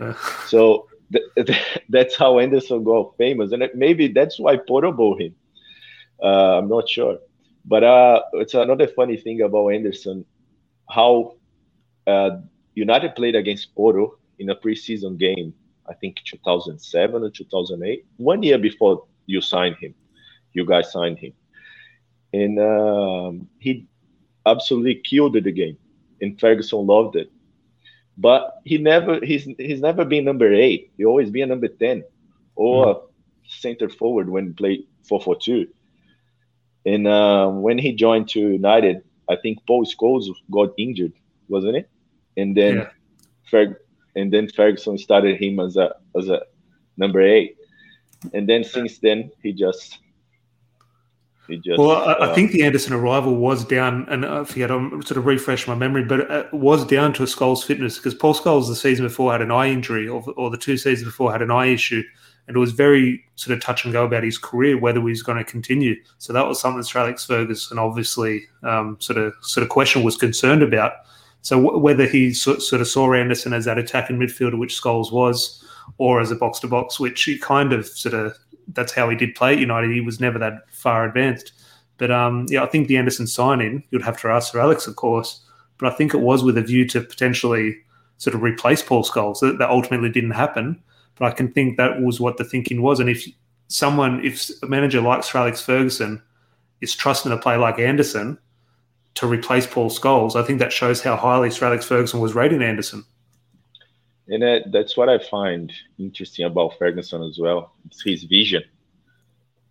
[0.00, 0.46] Uh-huh.
[0.46, 0.88] So
[1.88, 5.34] that's how Anderson got famous, and maybe that's why Porto bought him
[6.22, 7.18] Uh, I'm not sure.
[7.64, 10.24] But uh, it's another funny thing about Anderson,
[10.90, 11.36] how
[12.06, 12.30] uh,
[12.74, 15.54] United played against Porto in a preseason game,
[15.88, 19.94] I think 2007 or 2008, one year before you signed him.
[20.52, 21.32] You guys signed him.
[22.32, 23.86] And um, he
[24.46, 25.78] absolutely killed the game.
[26.20, 27.30] And Ferguson loved it.
[28.18, 30.92] But he never he's he's never been number eight.
[30.96, 32.04] He always been a number 10
[32.54, 33.02] or mm.
[33.46, 35.68] center forward when he played 4-4-2.
[36.86, 41.12] And um, when he joined to United, I think Paul Scholes got injured,
[41.48, 41.90] wasn't it?
[42.36, 42.88] And then yeah.
[43.50, 43.76] Ferg,
[44.14, 46.42] and then Ferguson started him as a as a
[46.96, 47.56] number eight.
[48.32, 49.98] And then since then he just
[51.48, 55.02] just, well, I, uh, I, think the Anderson arrival was down, and I forget, I'm
[55.02, 58.68] sort of refresh my memory, but it was down to Scholes' fitness because Paul Scholes
[58.68, 61.50] the season before had an eye injury, or, or the two seasons before had an
[61.50, 62.02] eye issue,
[62.46, 65.22] and it was very sort of touch and go about his career whether he was
[65.22, 65.96] going to continue.
[66.18, 70.16] So that was something that Alex Ferguson obviously um, sort of sort of question was
[70.16, 70.92] concerned about.
[71.42, 75.12] So w- whether he so, sort of saw Anderson as that attacking midfielder, which Scholes
[75.12, 75.64] was,
[75.98, 78.36] or as a box to box, which he kind of sort of
[78.68, 79.90] that's how he did play at United.
[79.90, 81.52] He was never that far advanced.
[81.98, 84.96] But um, yeah, I think the Anderson signing, you'd have to ask Sir Alex, of
[84.96, 85.44] course,
[85.78, 87.76] but I think it was with a view to potentially
[88.18, 89.40] sort of replace Paul Scholes.
[89.40, 90.82] That, that ultimately didn't happen.
[91.16, 93.00] But I can think that was what the thinking was.
[93.00, 93.26] And if
[93.68, 96.22] someone, if a manager like Sir Alex Ferguson
[96.80, 98.38] is trusting a player like Anderson
[99.14, 102.62] to replace Paul Scholes, I think that shows how highly Sir Alex Ferguson was rating
[102.62, 103.04] Anderson.
[104.28, 107.72] And that, that's what I find interesting about Ferguson as well.
[107.86, 108.62] It's his vision.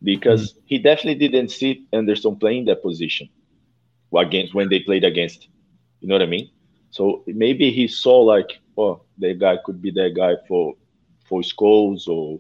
[0.02, 0.62] Because mm-hmm.
[0.66, 3.30] he definitely didn't see Anderson playing that position
[4.16, 5.48] against when they played against.
[6.00, 6.50] You know what I mean?
[6.92, 10.76] So maybe he saw like, oh, that guy could be that guy for
[11.28, 12.40] for Scholes or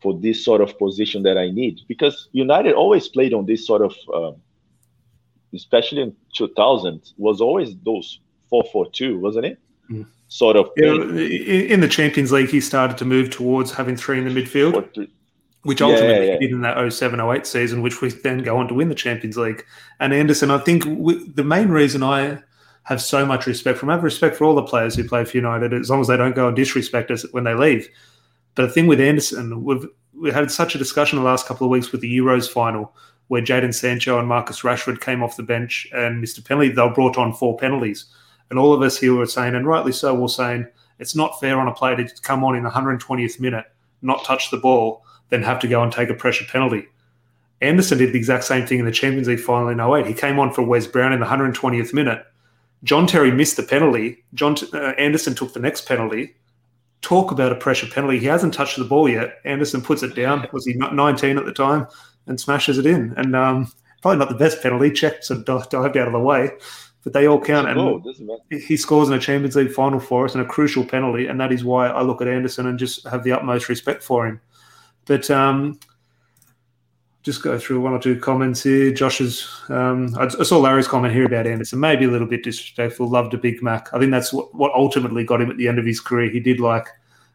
[0.00, 1.80] for this sort of position that I need.
[1.88, 4.32] Because United always played on this sort of, uh,
[5.54, 8.20] especially in 2000, was always those
[8.52, 9.58] 4-4-2, wasn't it?
[9.90, 10.06] Mm.
[10.28, 10.70] Sort of.
[10.76, 15.08] Yeah, in the Champions League, he started to move towards having three in the midfield.
[15.62, 16.38] Which ultimately yeah, yeah, yeah.
[16.38, 19.36] did in that 07 08 season, which we then go on to win the Champions
[19.36, 19.64] League.
[19.98, 22.38] And Anderson, I think we, the main reason I
[22.84, 25.24] have so much respect for him, I have respect for all the players who play
[25.24, 27.88] for United, as long as they don't go and disrespect us when they leave.
[28.54, 29.86] But the thing with Anderson, we've
[30.18, 32.94] we had such a discussion the last couple of weeks with the Euros final
[33.28, 36.44] where Jadon Sancho and Marcus Rashford came off the bench and Mr.
[36.44, 38.06] Penalty, they were brought on for penalties.
[38.50, 40.66] And all of us here were saying, and rightly so, we're saying
[40.98, 43.66] it's not fair on a player to come on in the 120th minute,
[44.02, 46.86] not touch the ball, then have to go and take a pressure penalty.
[47.60, 50.06] Anderson did the exact same thing in the Champions League final in 08.
[50.06, 52.24] He came on for Wes Brown in the 120th minute.
[52.84, 54.24] John Terry missed the penalty.
[54.34, 56.36] John uh, Anderson took the next penalty
[57.00, 58.18] talk about a pressure penalty.
[58.18, 59.38] He hasn't touched the ball yet.
[59.44, 60.46] Anderson puts it down.
[60.52, 61.86] Was he 19 at the time
[62.26, 63.14] and smashes it in?
[63.16, 64.90] And um, probably not the best penalty.
[64.90, 66.50] Cech of dived out of the way,
[67.04, 67.68] but they all count.
[67.68, 68.02] and
[68.50, 71.26] he scores in a Champions League final for us and a crucial penalty.
[71.26, 74.26] And that is why I look at Anderson and just have the utmost respect for
[74.26, 74.40] him.
[75.06, 75.78] But um,
[77.22, 78.92] just go through one or two comments here.
[78.92, 83.08] Josh's, um, I, saw Larry's comment here about Anderson, maybe a little bit disrespectful.
[83.08, 83.88] Loved a Big Mac.
[83.92, 86.30] I think that's what, what ultimately got him at the end of his career.
[86.30, 86.88] He did like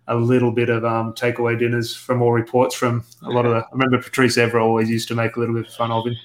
[0.08, 3.58] a little bit of um, takeaway dinners from all reports from a lot of the.
[3.58, 6.16] I remember Patrice Evra always used to make a little bit of fun of him.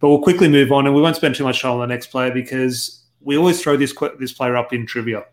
[0.00, 2.08] But we'll quickly move on, and we won't spend too much time on the next
[2.08, 5.24] player because we always throw this this player up in trivia.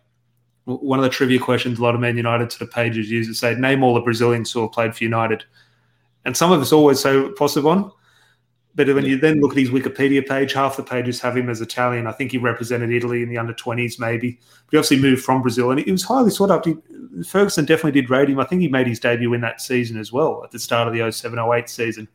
[0.64, 3.40] One of the trivia questions a lot of Man United sort of pages use is
[3.40, 5.44] say, name all the Brazilians who have played for United.
[6.24, 7.90] And some of us always say Possebon,
[8.74, 11.60] but when you then look at his Wikipedia page, half the pages have him as
[11.60, 12.06] Italian.
[12.06, 14.40] I think he represented Italy in the under 20s, maybe.
[14.66, 16.74] But he obviously moved from Brazil, and he was highly sought after.
[17.26, 18.40] Ferguson definitely did rate him.
[18.40, 20.94] I think he made his debut in that season as well, at the start of
[20.94, 22.08] the 07 08 season.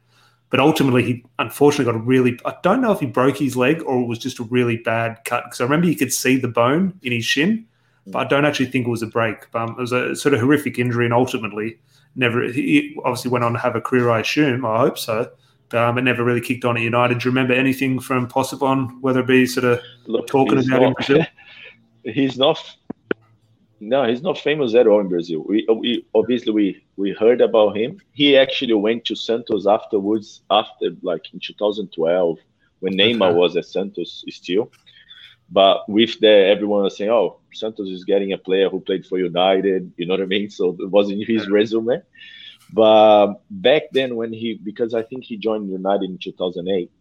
[0.50, 2.40] But ultimately, he unfortunately got a really.
[2.46, 5.20] I don't know if he broke his leg or it was just a really bad
[5.26, 5.44] cut.
[5.46, 7.66] Because I remember you could see the bone in his shin,
[8.06, 9.54] but I don't actually think it was a break.
[9.54, 11.80] Um, it was a sort of horrific injury, and ultimately,
[12.16, 12.44] never.
[12.44, 14.66] He obviously went on to have a career, I assume.
[14.66, 15.30] I hope so.
[15.74, 17.20] Um, it never really kicked on at United.
[17.20, 20.96] Do you remember anything from Possebon, whether it be sort of Look, talking about not,
[20.96, 21.26] Brazil?
[22.04, 22.77] He's not.
[23.80, 25.44] No, he's not famous at all in Brazil.
[25.46, 28.00] We, we obviously we we heard about him.
[28.12, 32.40] He actually went to Santos afterwards, after like in 2012
[32.80, 33.38] when Neymar okay.
[33.38, 34.72] was at Santos still.
[35.50, 39.18] But with the everyone was saying, "Oh, Santos is getting a player who played for
[39.18, 40.50] United," you know what I mean?
[40.58, 42.02] So it wasn't his resume.
[42.74, 46.92] But back then, when he because I think he joined United in 2008,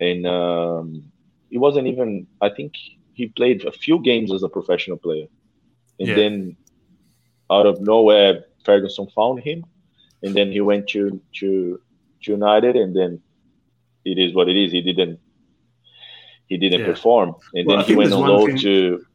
[0.00, 1.12] and um,
[1.48, 2.26] he wasn't even.
[2.40, 2.74] I think
[3.12, 5.26] he played a few games as a professional player,
[6.00, 6.14] and yeah.
[6.16, 6.56] then
[7.50, 9.64] out of nowhere, Ferguson found him,
[10.22, 11.80] and then he went to to,
[12.22, 13.20] to United, and then
[14.04, 14.72] it is what it is.
[14.72, 15.20] He didn't
[16.46, 16.86] he didn't yeah.
[16.86, 19.06] perform, and well, then he went on loan to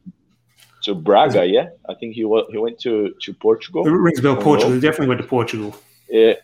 [0.84, 1.44] to Braga.
[1.44, 3.86] Yeah, I think he was he went to to Portugal.
[3.86, 4.36] It rings bell.
[4.36, 4.72] Portugal.
[4.72, 5.76] He definitely went to Portugal.
[6.08, 6.34] Yeah.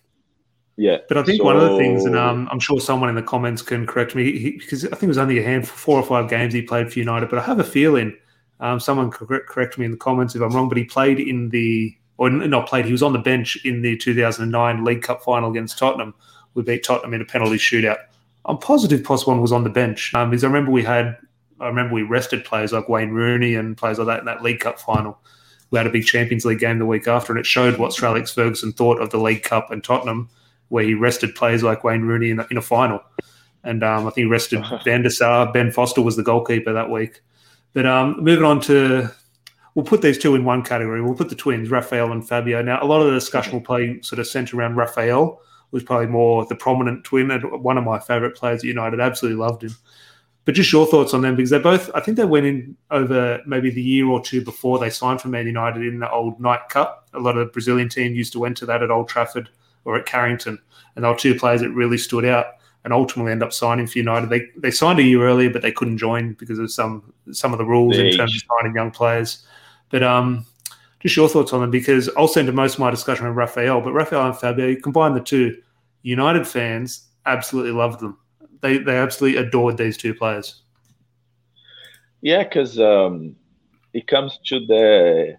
[0.79, 3.15] Yeah, but I think so, one of the things, and um, I'm sure someone in
[3.15, 5.99] the comments can correct me, he, because I think it was only a handful, four
[5.99, 7.29] or five games he played for United.
[7.29, 8.17] But I have a feeling,
[8.63, 11.49] um, someone correct, correct me in the comments if I'm wrong, but he played in
[11.49, 15.51] the, or not played, he was on the bench in the 2009 League Cup final
[15.51, 16.15] against Tottenham.
[16.55, 17.99] We beat Tottenham in a penalty shootout.
[18.45, 21.19] I'm positive Possebon was on the bench um, because I remember we had,
[21.59, 24.61] I remember we rested players like Wayne Rooney and players like that in that League
[24.61, 25.19] Cup final.
[25.73, 28.07] We had a big Champions League game the week after, and it showed what Sir
[28.07, 30.29] Alex Ferguson thought of the League Cup and Tottenham,
[30.69, 33.03] where he rested players like Wayne Rooney in a, in a final.
[33.65, 35.51] And um, I think he rested Van der Sar.
[35.51, 37.23] Ben Foster was the goalkeeper that week.
[37.73, 39.11] But um, moving on to,
[39.75, 41.01] we'll put these two in one category.
[41.01, 42.63] We'll put the twins, Rafael and Fabio.
[42.63, 46.09] Now, a lot of the discussion will probably sort of centre around Rafael, who's probably
[46.09, 49.01] more the prominent twin and one of my favourite players at United.
[49.01, 49.75] Absolutely loved him.
[50.45, 53.41] But just your thoughts on them because they both, I think they went in over
[53.47, 56.65] maybe the year or two before they signed for Man United in the old Nike
[56.69, 57.09] Cup.
[57.15, 59.51] A lot of the Brazilian team used to enter that at Old Trafford
[59.85, 60.59] or at Carrington,
[60.95, 62.47] and they were two players that really stood out
[62.85, 64.31] and ultimately end up signing for United.
[64.31, 67.59] They they signed a year earlier, but they couldn't join because of some some of
[67.59, 69.45] the rules in terms of signing young players.
[69.91, 70.47] But um,
[71.01, 73.81] just your thoughts on them because I'll send to most of my discussion with Rafael,
[73.81, 75.61] but Rafael and Fabio, you combine the two,
[76.03, 78.19] United fans absolutely loved them.
[78.61, 80.63] They they absolutely adored these two players.
[82.21, 83.37] Yeah, because um,
[83.93, 85.37] it comes to the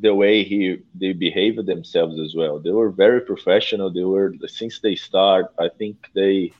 [0.00, 2.58] the way he they behaved themselves as well.
[2.58, 3.92] They were very professional.
[3.92, 5.46] They were since they start.
[5.58, 6.52] I think they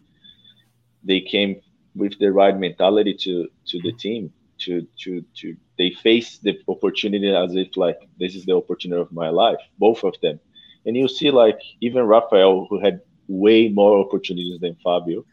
[1.05, 1.61] they came
[1.95, 4.33] with the right mentality to to the team.
[4.67, 9.13] To to to they face the opportunity as if like this is the opportunity of
[9.13, 9.59] my life.
[9.79, 10.39] Both of them,
[10.87, 15.25] and you see like even Rafael who had way more opportunities than Fabio.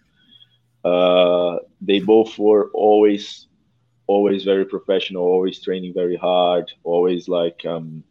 [0.84, 3.47] Uh, they both were always,
[4.07, 8.03] always very professional, always training very hard, always like um,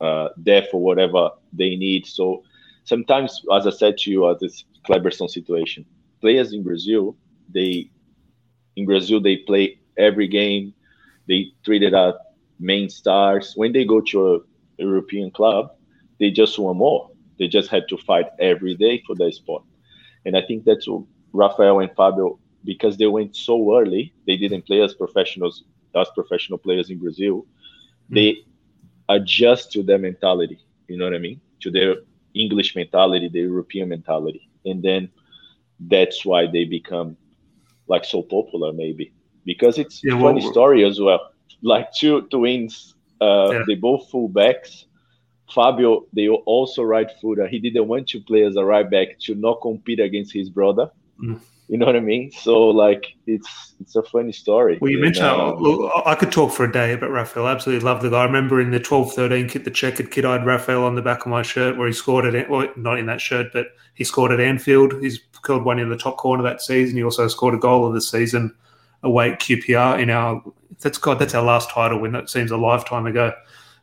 [0.00, 2.06] uh, there for whatever they need.
[2.06, 2.42] So
[2.84, 5.84] sometimes, as I said to you, at this Kleberson situation,
[6.24, 7.02] players in Brazil,
[7.56, 7.90] they
[8.76, 9.64] in Brazil they play
[10.08, 10.72] every game.
[11.28, 12.14] They treated as
[12.58, 13.52] main stars.
[13.60, 14.38] When they go to a
[14.78, 15.64] European club,
[16.18, 17.10] they just want more.
[17.38, 19.62] They just had to fight every day for their spot.
[20.24, 21.02] And I think that's what
[21.34, 26.58] Rafael and Fabio, because they went so early, they didn't play as professionals, as professional
[26.58, 27.36] players in Brazil.
[27.36, 28.14] Mm-hmm.
[28.16, 28.30] They
[29.16, 30.58] adjust to their mentality,
[30.88, 31.40] you know what I mean?
[31.64, 31.96] To their
[32.44, 34.48] English mentality, the European mentality.
[34.64, 35.10] And then
[35.80, 37.16] that's why they become
[37.88, 39.12] like so popular, maybe.
[39.44, 41.30] Because it's yeah, a funny well, story as well.
[41.62, 43.62] Like two twins, uh, yeah.
[43.66, 44.84] they both fullbacks
[45.50, 47.46] Fabio, they also right footer.
[47.46, 50.90] He didn't want to play as a right back to not compete against his brother.
[51.22, 51.40] Mm.
[51.68, 52.30] You know what I mean?
[52.30, 54.78] So like it's it's a funny story.
[54.80, 57.48] Well, you and, mentioned uh, look, I could talk for a day about Rafael.
[57.48, 58.20] Absolutely love the guy.
[58.20, 61.20] I remember in the 12-13 kit, the checkered kid, I had Rafael on the back
[61.20, 64.32] of my shirt where he scored at well, not in that shirt, but he scored
[64.32, 65.00] at Anfield.
[65.00, 66.96] He's killed one in the top corner that season.
[66.96, 68.54] He also scored a goal of the season
[69.02, 70.42] away at QPR in our
[70.80, 72.12] that's God, that's our last title win.
[72.12, 73.32] That seems a lifetime ago.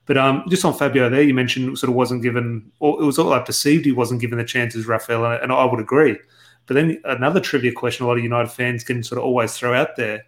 [0.06, 3.20] But um, just on Fabio there, you mentioned sort of wasn't given, or it was
[3.20, 6.18] all I perceived he wasn't given the chances, Rafael, and I would agree.
[6.72, 9.74] But then another trivia question a lot of United fans can sort of always throw
[9.74, 10.24] out there.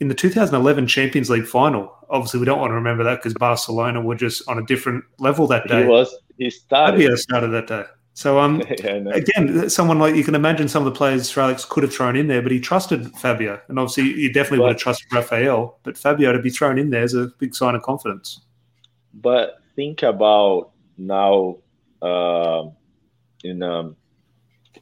[0.00, 4.00] In the 2011 Champions League final, obviously we don't want to remember that because Barcelona
[4.00, 5.82] were just on a different level that day.
[5.82, 6.92] He was, he started.
[6.92, 7.84] Fabio started that day.
[8.14, 11.66] So um, yeah, again, someone like you can imagine some of the players Sir Alex
[11.66, 14.72] could have thrown in there, but he trusted Fabio, and obviously you definitely but, would
[14.72, 15.78] have trusted Rafael.
[15.82, 18.40] But Fabio to be thrown in there is a big sign of confidence.
[19.12, 21.58] But think about now
[22.00, 22.64] uh,
[23.44, 23.96] in um,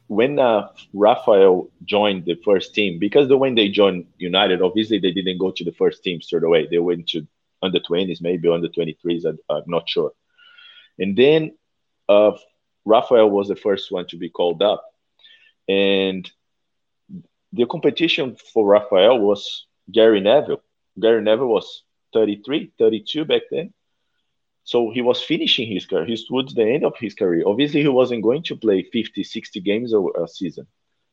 [0.07, 5.11] when uh, Rafael joined the first team, because the when they joined United, obviously they
[5.11, 6.67] didn't go to the first team straight away.
[6.67, 7.27] They went to
[7.61, 9.25] under 20s, maybe under 23s.
[9.25, 10.13] I, I'm not sure.
[10.99, 11.55] And then
[12.07, 12.31] uh,
[12.85, 14.83] Rafael was the first one to be called up.
[15.67, 16.29] And
[17.53, 20.61] the competition for Rafael was Gary Neville.
[20.99, 21.83] Gary Neville was
[22.13, 23.73] 33, 32 back then.
[24.67, 26.05] So he was finishing his career.
[26.05, 27.43] He's towards the end of his career.
[27.45, 30.67] Obviously, he wasn't going to play 50, 60 games a, a season.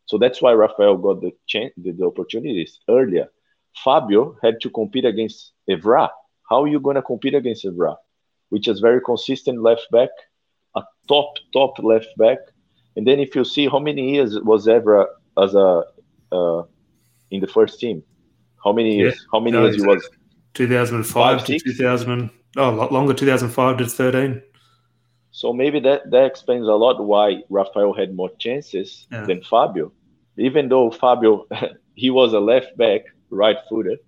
[0.07, 3.29] So that's why Rafael got the chance, the, the, opportunities earlier.
[3.85, 6.09] Fabio had to compete against Evra.
[6.51, 7.95] How are you going to compete against Evra,
[8.49, 10.11] which is very consistent left back,
[10.75, 12.39] a top top left back?
[12.97, 15.07] And then if you see how many years was Evra
[15.41, 15.85] as a
[16.33, 16.63] uh,
[17.31, 18.03] in the first team,
[18.65, 19.15] how many years?
[19.15, 19.29] Yeah.
[19.31, 20.09] How many no, years he was?
[20.55, 22.31] 2005 Five, to 2000.
[22.57, 24.43] Oh, a lot longer, 2005 to 13.
[25.31, 29.25] So maybe that, that explains a lot why Rafael had more chances yeah.
[29.25, 29.93] than Fabio.
[30.37, 31.47] even though Fabio
[31.95, 33.99] he was a left back, right footed,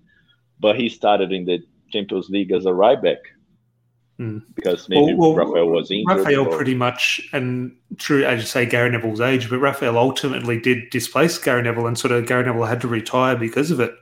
[0.60, 1.58] but he started in the
[1.90, 3.18] Champions League as a right back.
[4.20, 4.42] Mm.
[4.54, 6.18] Because maybe well, well, Rafael was injured.
[6.18, 6.56] Rafael or...
[6.56, 11.36] pretty much, and true as you say, Gary Neville's age, but Rafael ultimately did displace
[11.38, 13.92] Gary Neville, and sort of Gary Neville had to retire because of it.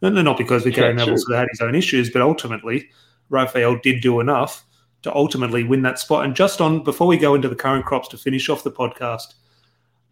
[0.00, 2.88] No, not because yeah, Gary Neville sort of had his own issues, but ultimately
[3.30, 4.64] Rafael did do enough
[5.02, 6.24] to ultimately win that spot.
[6.24, 9.34] And just on before we go into the current crops to finish off the podcast,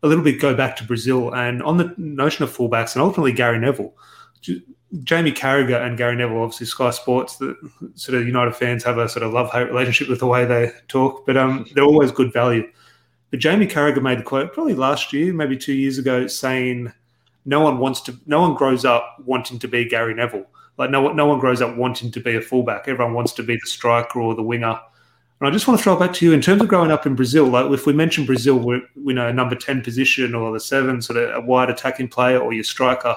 [0.03, 3.33] a little bit go back to Brazil and on the notion of fullbacks and ultimately
[3.33, 3.95] Gary Neville.
[5.03, 7.57] Jamie Carragher and Gary Neville, obviously Sky Sports, the
[7.95, 10.71] sort of United fans have a sort of love hate relationship with the way they
[10.87, 12.71] talk, but um, they're always good value.
[13.31, 16.93] But Jamie Carragher made the quote probably last year, maybe two years ago, saying
[17.45, 20.47] no one wants to, no one grows up wanting to be Gary Neville.
[20.79, 22.89] Like no, no one grows up wanting to be a fullback.
[22.89, 24.79] Everyone wants to be the striker or the winger.
[25.39, 27.07] And I just want to throw it back to you in terms of growing up
[27.07, 27.47] in Brazil.
[27.47, 31.03] Like if we mention Brazil, we, we know a number ten position or the seven,
[31.03, 33.17] sort of a wide attacking player or your striker.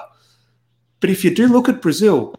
[1.00, 2.34] But if you do look at Brazil,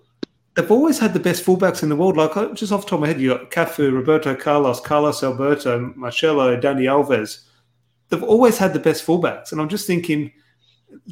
[0.55, 2.15] they've always had the best fullbacks in the world.
[2.17, 5.93] Like just off the top of my head, you got Cafu, Roberto Carlos, Carlos Alberto,
[5.95, 7.45] Marcelo, Dani Alves.
[8.09, 10.31] They've always had the best fullbacks, and I'm just thinking,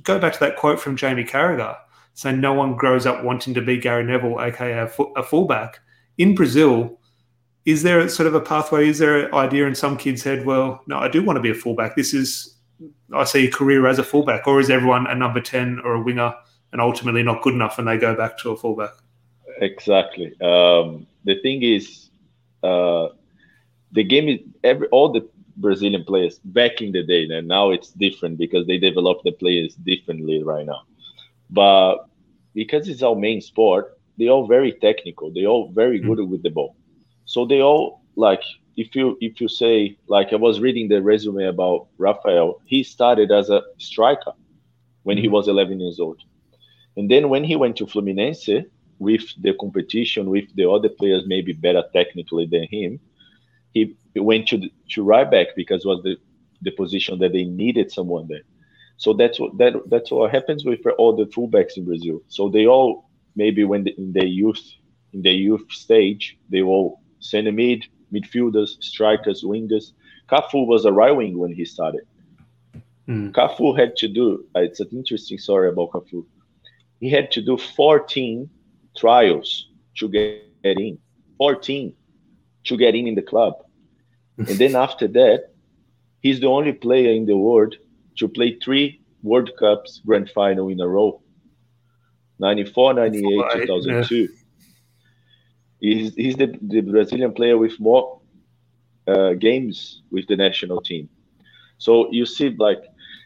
[0.03, 1.77] go back to that quote from Jamie Carragher
[2.19, 5.79] saying no one grows up wanting to be Gary Neville, aka a, a fullback.
[6.17, 6.99] In Brazil,
[7.63, 8.89] is there sort of a pathway?
[8.89, 10.45] Is there an idea in some kids' head?
[10.45, 11.95] Well, no, I do want to be a fullback.
[11.95, 12.57] This is
[13.15, 16.01] I see a career as a fullback, or is everyone a number ten or a
[16.01, 16.35] winger
[16.73, 18.91] and ultimately not good enough and they go back to a fullback?
[19.61, 20.33] Exactly.
[20.41, 22.09] Um, the thing is,
[22.63, 23.07] uh,
[23.93, 27.91] the game is every all the Brazilian players back in the day, and now it's
[27.91, 30.81] different because they develop the players differently right now.
[31.49, 32.08] But
[32.53, 35.31] because it's our main sport, they all very technical.
[35.31, 36.13] They all very mm-hmm.
[36.13, 36.75] good with the ball.
[37.25, 38.41] So they all like
[38.75, 43.31] if you if you say like I was reading the resume about Rafael, he started
[43.31, 44.33] as a striker
[45.03, 45.33] when he mm-hmm.
[45.33, 46.21] was 11 years old,
[46.97, 48.65] and then when he went to Fluminense
[48.99, 52.99] with the competition with the other players maybe better technically than him,
[53.73, 56.17] he went to to right back because was the
[56.61, 58.43] the position that they needed someone there.
[58.99, 62.21] So that's what that that's what happens with all the fullbacks in Brazil.
[62.27, 64.61] So they all maybe when the, in their youth
[65.13, 69.93] in the youth stage they all center mid, midfielders, strikers, wingers.
[70.29, 72.01] Cafu was a right wing when he started.
[73.07, 73.31] Mm.
[73.31, 74.45] Cafu had to do.
[74.53, 76.25] Uh, it's an interesting story about Cafu.
[76.99, 78.49] He had to do 14
[78.97, 80.99] trials to get in.
[81.37, 81.93] 14
[82.65, 83.53] to get in in the club,
[84.37, 85.51] and then after that,
[86.21, 87.75] he's the only player in the world
[88.19, 91.21] to play three World Cups grand final in a row
[92.39, 94.15] 94, 98, 2002.
[94.15, 94.27] Yeah.
[95.81, 98.21] He's, he's the, the Brazilian player with more
[99.07, 101.09] uh, games with the national team.
[101.77, 102.81] So you see, like,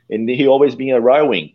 [0.10, 1.54] and he always been a right wing,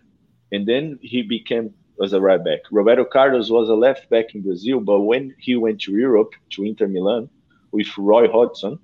[0.52, 2.60] and then he became as a right back.
[2.70, 6.64] Roberto Carlos was a left back in Brazil, but when he went to Europe to
[6.64, 7.28] Inter Milan
[7.72, 8.78] with Roy Hodgson,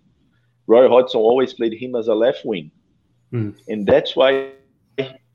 [0.67, 2.71] Roy Hodgson always played him as a left wing.
[3.35, 3.57] Mm.
[3.69, 4.53] And that's why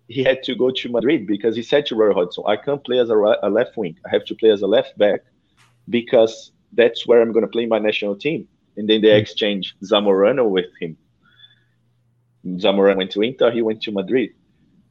[0.08, 2.98] he had to go to Madrid because he said to Roy Hodgson, I can't play
[3.00, 3.98] as a, a left wing.
[4.06, 5.22] I have to play as a left back
[5.90, 8.48] because that's where I'm going to play my national team.
[8.78, 9.20] And then they mm.
[9.20, 10.98] exchanged Zamorano with him.
[12.46, 14.32] Zamorano went to Inter, he went to Madrid.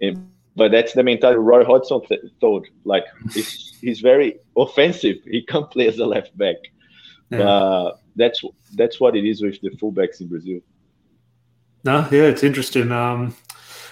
[0.01, 2.69] And, but that's the mentality Roy Hodgson th- thought.
[2.85, 5.17] Like, he's, he's very offensive.
[5.25, 6.57] He can't play as a left back.
[7.31, 7.49] Yeah.
[7.49, 8.43] Uh, that's
[8.75, 10.61] that's what it is with the fullbacks in Brazil.
[11.89, 12.93] No, yeah, it's interesting.
[12.93, 13.35] Um,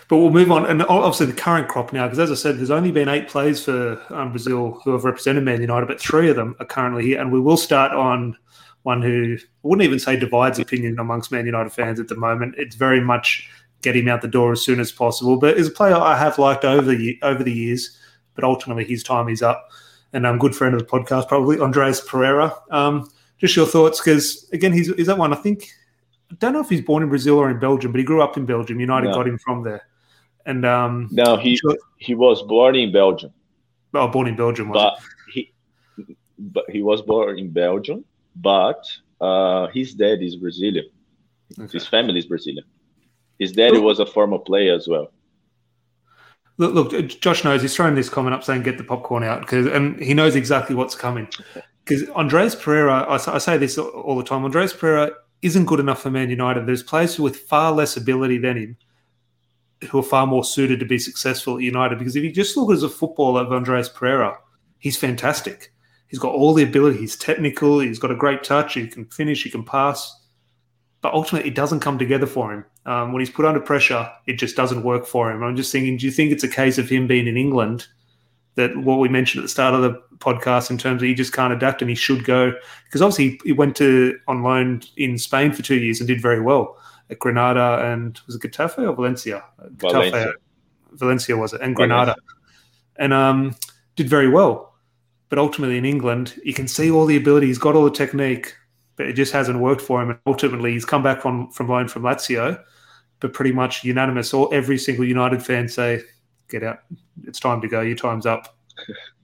[0.08, 2.70] but we'll move on, and obviously the current crop now, because as I said, there's
[2.70, 6.36] only been eight players for um, Brazil who have represented Man United, but three of
[6.36, 8.36] them are currently here, and we will start on
[8.82, 12.56] one who I wouldn't even say divides opinion amongst Man United fans at the moment.
[12.58, 13.48] It's very much
[13.80, 16.38] get him out the door as soon as possible, but is a player I have
[16.38, 17.98] liked over the over the years,
[18.34, 19.70] but ultimately his time is up.
[20.12, 22.54] And I'm um, good friend of the podcast, probably Andres Pereira.
[22.70, 25.70] Um, just your thoughts, because again, he's is that one I think
[26.30, 28.36] I don't know if he's born in Brazil or in Belgium, but he grew up
[28.36, 28.80] in Belgium.
[28.80, 29.14] United no.
[29.14, 29.86] got him from there.
[30.44, 31.76] And um, no, he sure.
[31.98, 33.32] he was born in Belgium.
[33.94, 34.98] Oh, born in Belgium, but
[35.32, 35.52] he
[36.38, 38.04] but he was born in Belgium,
[38.36, 38.84] but
[39.20, 40.86] uh, his dad is Brazilian.
[41.58, 41.72] Okay.
[41.72, 42.64] His family is Brazilian.
[43.38, 45.12] His daddy was a former player as well.
[46.58, 49.66] Look, look, Josh knows he's throwing this comment up saying "get the popcorn out" because,
[49.66, 51.28] and he knows exactly what's coming.
[51.84, 54.44] Because Andres Pereira, I, I, say this all the time.
[54.44, 55.12] Andres Pereira
[55.46, 56.66] isn't good enough for Man United.
[56.66, 58.76] There's players with far less ability than him
[59.90, 61.98] who are far more suited to be successful at United.
[61.98, 64.38] Because if you just look as a footballer of Andreas Pereira,
[64.78, 65.72] he's fantastic.
[66.08, 66.98] He's got all the ability.
[66.98, 67.80] He's technical.
[67.80, 68.74] He's got a great touch.
[68.74, 69.42] He can finish.
[69.42, 70.14] He can pass.
[71.06, 72.64] but ultimately it doesn't come together for him.
[72.84, 75.42] Um, when he's put under pressure, it just doesn't work for him.
[75.42, 77.86] I'm just thinking, do you think it's a case of him being in England
[78.56, 81.32] that what we mentioned at the start of the podcast in terms of he just
[81.32, 82.52] can't adapt and he should go
[82.84, 86.40] because obviously he went to on loan in Spain for two years and did very
[86.40, 86.78] well
[87.10, 89.44] at Granada and was it Getafe or Valencia?
[89.58, 90.32] Valencia.
[90.92, 92.96] Valencia was it and Granada, Valencia.
[92.96, 93.56] and um,
[93.96, 94.74] did very well.
[95.28, 97.48] But ultimately in England, you can see all the ability.
[97.48, 98.54] He's got all the technique,
[98.94, 100.10] but it just hasn't worked for him.
[100.10, 102.62] And ultimately, he's come back from from loan from Lazio,
[103.18, 104.32] but pretty much unanimous.
[104.32, 106.00] All every single United fan say,
[106.48, 106.78] "Get out!
[107.24, 107.80] It's time to go.
[107.80, 108.56] Your time's up."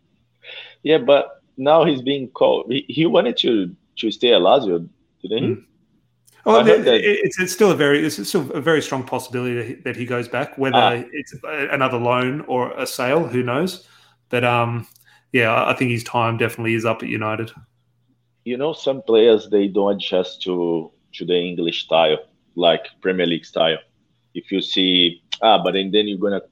[0.82, 2.66] yeah, but now he's being called.
[2.70, 4.88] He, he wanted to to stay at Lazio,
[5.22, 5.48] didn't he?
[5.50, 5.64] Mm.
[6.44, 9.96] Oh, it's, it's still a very it's still a very strong possibility that he, that
[9.96, 10.58] he goes back.
[10.58, 11.02] Whether ah.
[11.12, 13.86] it's another loan or a sale, who knows?
[14.28, 14.88] But um,
[15.32, 17.52] yeah, I think his time definitely is up at United
[18.44, 22.18] you know some players they don't adjust to to the English style,
[22.54, 23.78] like Premier League style.
[24.34, 26.42] If you see ah, but then, then you're gonna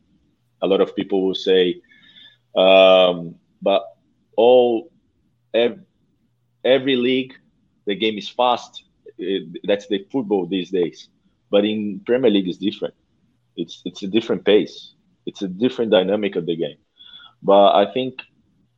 [0.62, 1.80] a lot of people will say,
[2.54, 3.89] um, but
[4.40, 4.90] all
[5.52, 5.82] every,
[6.64, 7.34] every league
[7.86, 8.84] the game is fast.
[9.68, 11.08] That's the football these days.
[11.50, 12.94] But in Premier League is different.
[13.56, 14.76] It's it's a different pace.
[15.26, 16.78] It's a different dynamic of the game.
[17.42, 18.14] But I think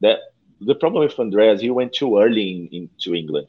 [0.00, 0.18] that
[0.60, 3.48] the problem with Andreas, he went too early in, into England.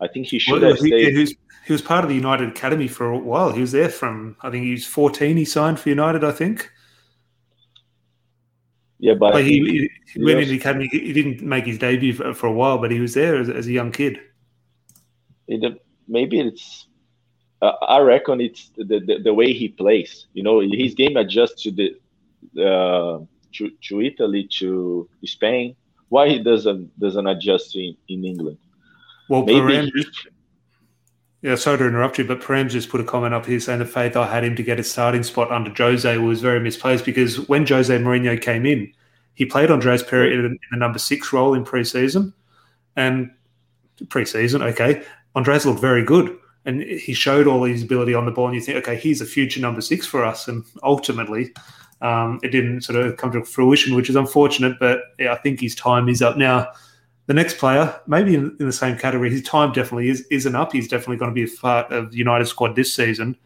[0.00, 1.14] I think he should well, have stayed.
[1.14, 1.36] He,
[1.66, 3.52] he, was part of the United Academy for a while.
[3.52, 5.36] He was there from, I think he was 14.
[5.36, 6.70] He signed for United, I think.
[9.00, 10.88] Yeah, but like he, he, he, went into the academy.
[10.92, 13.66] He didn't make his debut for, for a while, but he was there as, as
[13.66, 14.20] a young kid.
[15.48, 16.86] It, maybe it's.
[17.62, 20.26] Uh, I reckon it's the, the, the way he plays.
[20.34, 25.76] You know, his game adjusts to the uh, to, to Italy, to Spain,
[26.10, 28.58] why he doesn't doesn't adjust in, in England.
[29.30, 30.06] Well, Maybe he,
[31.42, 33.86] yeah, sorry to interrupt you, but Param just put a comment up here saying the
[33.86, 37.48] faith I had him to get a starting spot under Jose was very misplaced because
[37.48, 38.92] when Jose Mourinho came in,
[39.34, 42.34] he played Andres Pereira in the number six role in preseason,
[42.96, 43.30] and
[44.04, 45.02] preseason, okay,
[45.34, 46.36] Andres looked very good,
[46.66, 48.46] and he showed all his ability on the ball.
[48.46, 51.54] And you think, okay, he's a future number six for us, and ultimately,
[52.02, 54.78] um, it didn't sort of come to fruition, which is unfortunate.
[54.78, 56.68] But yeah, I think his time is up now.
[57.30, 60.72] The next player, maybe in, in the same category, his time definitely is, isn't up.
[60.72, 63.36] He's definitely going to be a part of the United squad this season.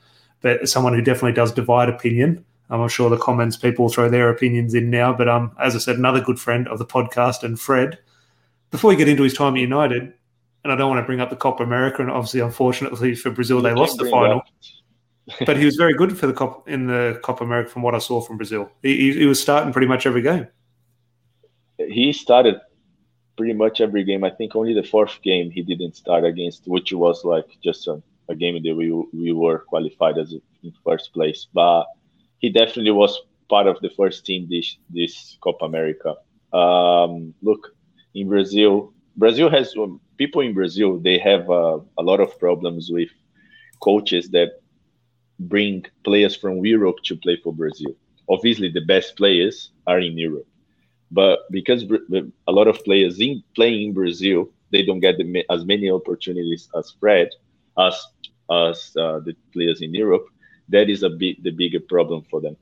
[0.41, 2.47] But someone who definitely does divide opinion.
[2.71, 5.13] I'm sure the comments people throw their opinions in now.
[5.13, 7.99] But um, as I said, another good friend of the podcast and Fred.
[8.71, 10.15] Before we get into his time at United,
[10.65, 13.61] and I don't want to bring up the Copa America, and obviously, unfortunately for Brazil,
[13.61, 14.41] they lost the final.
[15.45, 17.99] But he was very good for the Cop in the Copa America from what I
[17.99, 18.71] saw from Brazil.
[18.83, 20.49] He, he, was starting pretty much every game.
[21.79, 22.57] He started
[23.37, 24.25] pretty much every game.
[24.25, 28.03] I think only the fourth game he didn't start against, which was like just a,
[28.29, 30.33] a game that we we were qualified as
[30.63, 31.47] in first place.
[31.53, 31.87] But
[32.39, 36.15] he definitely was part of the first team this this Copa America.
[36.53, 37.75] Um, look,
[38.15, 40.99] in Brazil, Brazil has um, people in Brazil.
[40.99, 43.11] They have uh, a lot of problems with
[43.81, 44.61] coaches that
[45.39, 47.93] bring players from Europe to play for Brazil.
[48.29, 50.47] Obviously, the best players are in Europe,
[51.15, 51.85] but because
[52.49, 56.69] a lot of players in playing in Brazil, they don't get the, as many opportunities
[56.77, 57.29] as Fred,
[57.79, 57.95] as
[58.51, 60.27] as uh, the players in Europe.
[60.69, 62.57] That is a bit the bigger problem for them.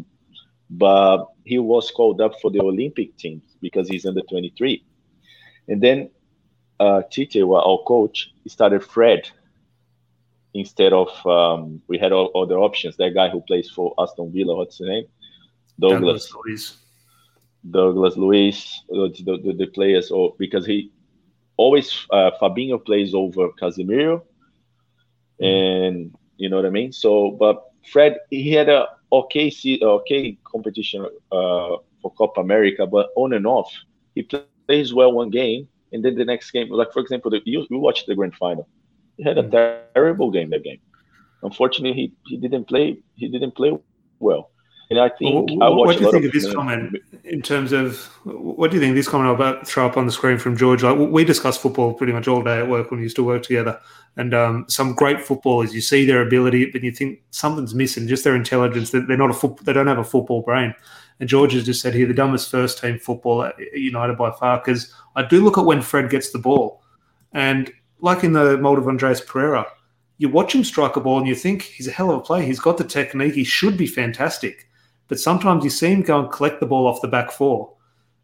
[0.69, 1.19] But
[1.51, 3.37] he was called up for the Olympic team
[3.67, 4.85] because he's under 23.
[5.69, 6.11] And then
[6.81, 9.29] uh, Tite, our coach, started Fred
[10.55, 12.97] instead of um, we had all other options.
[12.97, 15.07] That guy who plays for Aston Villa, what's his name?
[15.79, 16.31] Douglas.
[16.31, 16.77] Douglas Luiz.
[17.71, 20.93] Douglas Luiz, the, the, the, players, or because he
[21.57, 24.23] always uh, Fabinho plays over Casemiro,
[25.41, 25.45] mm-hmm.
[25.45, 26.93] and you know what I mean.
[26.93, 29.53] So, but Fred, he had a okay,
[29.83, 33.73] okay competition uh, for Copa America, but on and off,
[34.15, 37.67] he plays well one game, and then the next game, like for example, the, you,
[37.71, 38.69] you watched the grand final.
[39.17, 39.81] He had a mm.
[39.95, 40.81] terrible game that game.
[41.43, 43.77] Unfortunately, he, he didn't play he didn't play
[44.19, 44.51] well.
[44.89, 47.73] And I think well, I what do you think of, of this comment in terms
[47.73, 50.85] of what do you think this comment about throw up on the screen from George?
[50.85, 53.43] Like we discuss football pretty much all day at work when we used to work
[53.43, 53.81] together,
[54.17, 58.23] and um, some great footballers you see their ability, but you think something's missing, just
[58.23, 58.91] their intelligence.
[58.91, 60.73] That they're not a foot, they don't have a football brain.
[61.19, 64.59] And George has just said here the dumbest first team football at United by far.
[64.59, 66.83] Because I do look at when Fred gets the ball,
[67.33, 69.67] and like in the mold of Andreas Pereira,
[70.19, 72.43] you watch him strike a ball and you think he's a hell of a player.
[72.45, 73.35] He's got the technique.
[73.35, 74.67] He should be fantastic
[75.09, 77.73] but sometimes you see him go and collect the ball off the back four.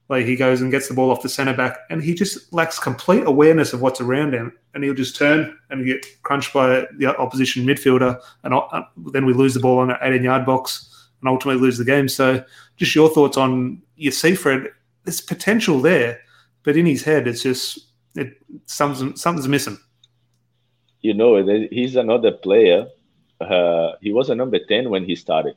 [0.08, 2.78] Like he goes and gets the ball off the centre back, and he just lacks
[2.78, 4.52] complete awareness of what's around him.
[4.74, 8.82] And he'll just turn and get crunched by the opposition midfielder, and uh,
[9.12, 12.08] then we lose the ball on an 18 yard box and ultimately lose the game.
[12.08, 12.44] So,
[12.76, 14.66] just your thoughts on you see Fred?
[15.04, 16.20] There's potential there,
[16.62, 17.78] but in his head, it's just
[18.14, 18.36] it
[18.66, 19.78] something's something's missing.
[21.00, 22.86] You know, he's another player.
[23.40, 25.56] Uh, he was a number 10 when he started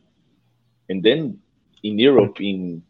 [0.89, 1.39] and then
[1.83, 2.83] in Europe, in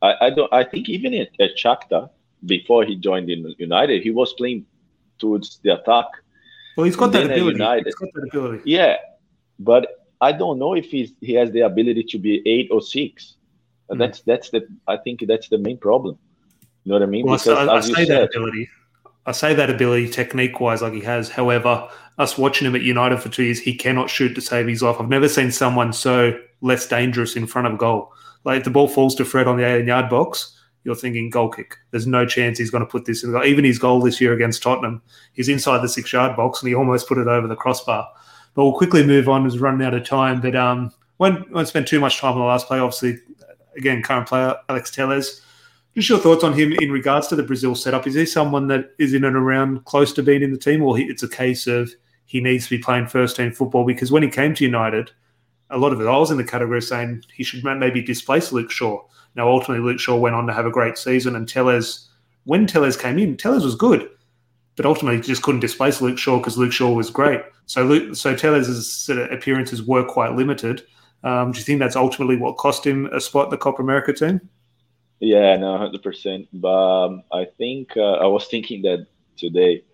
[0.00, 2.10] I, I don't I think even at, at Shakhtar
[2.44, 4.66] before he joined in United, he was playing
[5.18, 6.06] towards the attack.
[6.76, 7.58] Well, he's got that ability.
[7.58, 8.62] United, he's got that ability.
[8.70, 8.96] Yeah,
[9.58, 13.36] but I don't know if he's he has the ability to be eight or six.
[13.90, 13.98] Mm.
[13.98, 16.18] That's that's the I think that's the main problem.
[16.84, 17.26] You know what I mean?
[17.26, 18.68] Well, because, I, I say said, that ability.
[19.26, 21.28] I say that ability technique wise, like he has.
[21.28, 24.82] However, us watching him at United for two years, he cannot shoot to save his
[24.82, 24.96] life.
[24.98, 28.12] I've never seen someone so less dangerous in front of goal.
[28.44, 31.48] Like if the ball falls to Fred on the 18 yard box, you're thinking goal
[31.48, 31.76] kick.
[31.92, 33.36] There's no chance he's going to put this in.
[33.44, 35.00] Even his goal this year against Tottenham,
[35.32, 38.08] he's inside the six yard box and he almost put it over the crossbar.
[38.54, 39.44] But we'll quickly move on.
[39.44, 40.40] We're running out of time.
[40.40, 42.80] But um, won't, won't spend too much time on the last play.
[42.80, 43.18] Obviously,
[43.76, 45.40] again, current player Alex Telles.
[45.94, 48.06] Just your thoughts on him in regards to the Brazil setup.
[48.06, 50.98] Is he someone that is in and around close to being in the team, or
[50.98, 51.92] it's a case of
[52.24, 53.84] he needs to be playing first team football?
[53.84, 55.10] Because when he came to United,
[55.68, 58.70] a lot of it, I was in the category saying he should maybe displace Luke
[58.70, 59.02] Shaw.
[59.34, 62.08] Now, ultimately, Luke Shaw went on to have a great season, and Telles,
[62.44, 64.08] when Telles came in, Telles was good,
[64.76, 67.42] but ultimately just couldn't displace Luke Shaw because Luke Shaw was great.
[67.66, 70.82] So, Luke, so Telles' sort of appearances were quite limited.
[71.22, 74.12] Um, do you think that's ultimately what cost him a spot in the Copa America
[74.12, 74.48] team?
[75.22, 76.48] Yeah, no, hundred percent.
[76.52, 79.06] But um, I think uh, I was thinking that
[79.36, 79.84] today.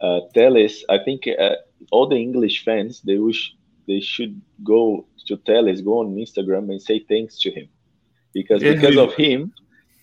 [0.00, 1.54] Uh, Telles, I think uh,
[1.92, 3.54] all the English fans they wish
[3.86, 7.68] they should go to Telles, go on Instagram and say thanks to him,
[8.32, 9.54] because yeah, because of him,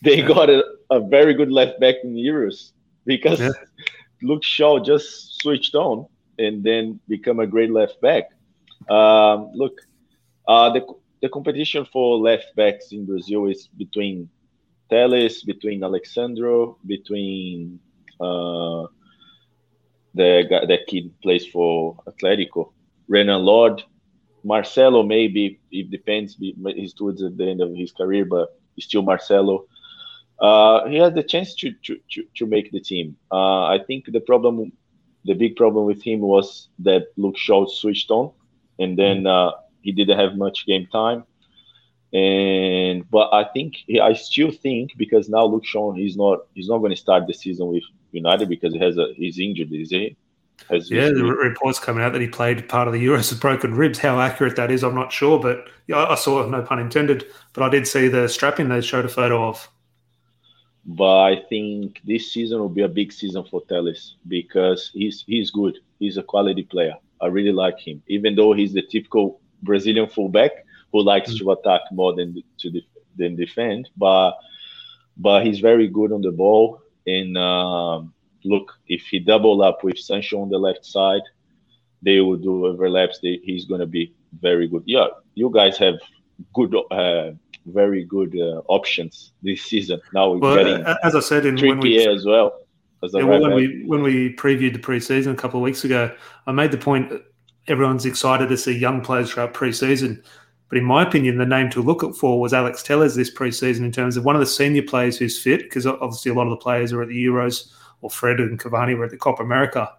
[0.04, 0.28] they yeah.
[0.28, 2.72] got a, a, very good left back in Euros.
[3.06, 3.52] Because yeah.
[4.24, 6.06] Luke Shaw just switched on
[6.40, 8.30] and then become a great left back.
[8.90, 9.82] Um, look,
[10.48, 10.86] uh, the
[11.22, 14.30] the competition for left backs in Brazil is between
[14.92, 17.80] Telles, between Alex Sandro, between
[18.20, 18.86] uh,
[20.14, 22.74] the guy that kid plays for Atletico,
[23.08, 23.84] Renan Lodi,
[24.44, 26.38] Marcelo maybe it depends.
[26.40, 29.66] He's towards the end of his career, but still Marcelo.
[30.40, 33.16] Uh, he has the chance to, to, to, to make the team.
[33.32, 34.72] Uh, I think the problem,
[35.24, 38.32] the big problem with him was that Luke Shaw switched on,
[38.80, 41.24] and then uh, he didn't have much game time.
[42.14, 46.80] And but I think I still think because now Luke Shaw he's not he's not
[46.80, 50.18] going to start the season with United because he has a he's injured, is he?
[50.70, 54.00] yeah, the reports coming out that he played part of the Euros with broken ribs.
[54.00, 57.26] How accurate that is, I'm not sure, but yeah, I saw no pun intended.
[57.54, 59.70] But I did see the strapping they showed a photo of.
[60.86, 65.52] But I think this season will be a big season for Telles because he's he's
[65.52, 65.80] good.
[66.00, 66.96] He's a quality player.
[67.22, 71.46] I really like him, even though he's the typical Brazilian fullback who likes mm-hmm.
[71.46, 72.84] to attack more than to def-
[73.18, 73.90] than defend.
[73.98, 74.38] But
[75.18, 77.38] but he's very good on the ball and.
[77.38, 78.14] Um,
[78.44, 81.22] look, if he double up with Sancho on the left side,
[82.02, 83.20] they will do overlaps.
[83.20, 84.84] They, he's going to be very good.
[84.86, 85.96] Yeah, you guys have
[86.54, 87.32] good, uh,
[87.66, 90.02] very good uh, options this season.
[90.14, 92.60] Now we're well, getting as I said in when we as well.
[93.04, 96.16] As yeah, well when we when we previewed the preseason a couple of weeks ago,
[96.46, 97.12] I made the point
[97.68, 100.24] everyone's excited to see young players throughout preseason.
[100.72, 103.82] But in my opinion, the name to look at for was Alex Telles this preseason
[103.82, 106.52] in terms of one of the senior players who's fit, because obviously a lot of
[106.52, 107.70] the players are at the Euros
[108.00, 109.92] or Fred and Cavani were at the Copa America,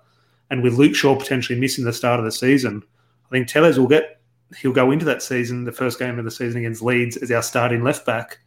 [0.48, 2.82] and with Luke Shaw potentially missing the start of the season,
[3.26, 4.22] I think Telles will get
[4.56, 7.42] he'll go into that season, the first game of the season against Leeds, as our
[7.42, 8.38] starting left back.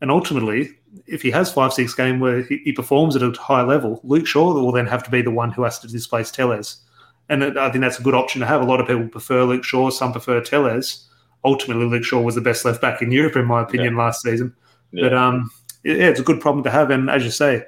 [0.00, 0.70] And ultimately,
[1.06, 4.26] if he has five, six game where he, he, performs at a high level, Luke
[4.26, 6.82] Shaw will then have to be the one who has to displace Telles.
[7.28, 8.62] And I think that's a good option to have.
[8.62, 11.08] A lot of people prefer Luke Shaw, some prefer Telles.
[11.46, 13.98] Ultimately, Luke Shaw was the best left back in Europe, in my opinion, yeah.
[14.00, 14.54] last season.
[14.90, 15.04] Yeah.
[15.04, 15.50] But um,
[15.84, 16.90] yeah, it's a good problem to have.
[16.90, 17.64] And as you say,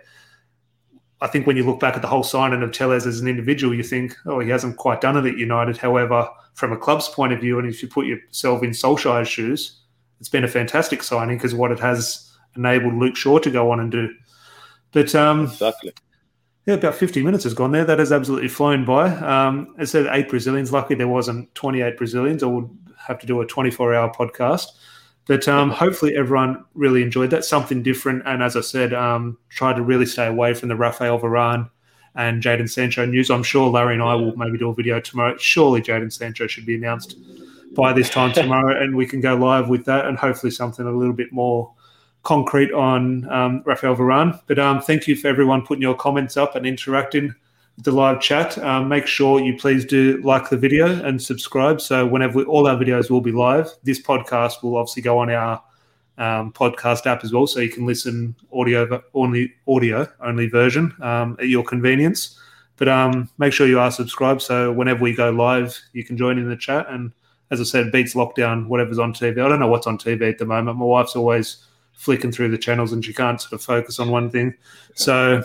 [1.20, 3.74] I think when you look back at the whole signing of Telles as an individual,
[3.74, 5.76] you think, oh, he hasn't quite done it at United.
[5.76, 9.80] However, from a club's point of view, and if you put yourself in Solskjaer's shoes,
[10.18, 13.78] it's been a fantastic signing because what it has enabled Luke Shaw to go on
[13.78, 14.12] and do.
[14.92, 15.92] But um, exactly.
[16.66, 17.84] Yeah, about 50 minutes has gone there.
[17.84, 19.08] That has absolutely flown by.
[19.08, 20.72] Um, it said eight Brazilians.
[20.72, 22.44] Luckily, there wasn't 28 Brazilians.
[22.44, 22.68] Would
[23.08, 24.66] have to do a 24 hour podcast.
[25.26, 27.44] But um, hopefully, everyone really enjoyed that.
[27.44, 28.22] Something different.
[28.24, 31.68] And as I said, um, try to really stay away from the Rafael Varane
[32.14, 33.30] and Jadon Sancho news.
[33.30, 35.36] I'm sure Larry and I will maybe do a video tomorrow.
[35.36, 37.16] Surely Jadon Sancho should be announced
[37.74, 40.92] by this time tomorrow, and we can go live with that and hopefully something a
[40.92, 41.72] little bit more
[42.22, 44.40] concrete on um, Rafael Varane.
[44.46, 47.34] But um, thank you for everyone putting your comments up and interacting
[47.78, 48.58] the live chat.
[48.58, 51.80] Um, make sure you please do like the video and subscribe.
[51.80, 55.30] So whenever we, all our videos will be live, this podcast will obviously go on
[55.30, 55.62] our
[56.18, 61.36] um, podcast app as well, so you can listen audio only audio only version um,
[61.38, 62.38] at your convenience.
[62.76, 66.38] But um, make sure you are subscribed, so whenever we go live, you can join
[66.38, 66.86] in the chat.
[66.88, 67.12] And
[67.50, 69.44] as I said, beats lockdown, whatever's on TV.
[69.44, 70.78] I don't know what's on TV at the moment.
[70.78, 74.30] My wife's always flicking through the channels, and she can't sort of focus on one
[74.30, 74.54] thing.
[74.94, 75.42] So,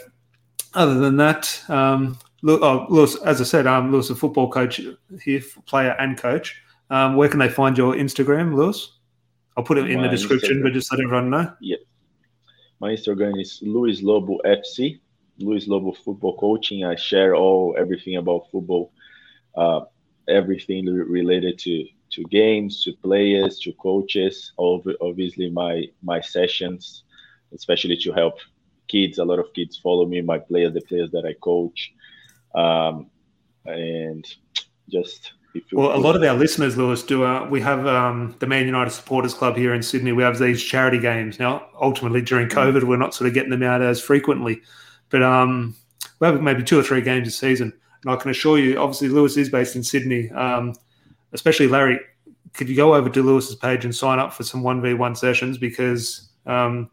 [0.76, 2.18] other than that, um,
[2.48, 4.82] oh, Lewis, as I said, I'm Lewis, a football coach
[5.24, 6.62] here, player and coach.
[6.90, 8.98] Um, where can they find your Instagram, Lewis?
[9.56, 10.64] I'll put it in My the description, Instagram.
[10.64, 11.54] but just let everyone know.
[11.62, 11.78] Yeah.
[12.80, 15.00] My Instagram is Luis Lobo FC,
[15.40, 16.84] Luis Lobo Football Coaching.
[16.84, 18.92] I share all everything about football,
[19.56, 19.82] uh,
[20.28, 24.54] everything related to to games, to players, to coaches.
[24.58, 27.04] Obviously, my my sessions,
[27.54, 28.38] especially to help
[28.94, 29.18] kids.
[29.18, 31.94] A lot of kids follow me, my players, the players that I coach,
[32.54, 33.10] um,
[33.66, 34.26] and
[34.90, 35.34] just
[35.72, 37.24] well, a lot of our listeners, Lewis, do.
[37.24, 40.12] Uh, we have um, the Man United Supporters Club here in Sydney.
[40.12, 41.68] We have these charity games now.
[41.80, 42.54] Ultimately, during mm.
[42.54, 44.62] COVID, we're not sort of getting them out as frequently,
[45.10, 45.76] but um,
[46.20, 47.72] we have maybe two or three games a season.
[48.04, 50.30] And I can assure you, obviously, Lewis is based in Sydney.
[50.32, 50.74] Um,
[51.34, 52.00] especially Larry,
[52.54, 55.16] could you go over to Lewis's page and sign up for some one v one
[55.16, 56.90] sessions because um,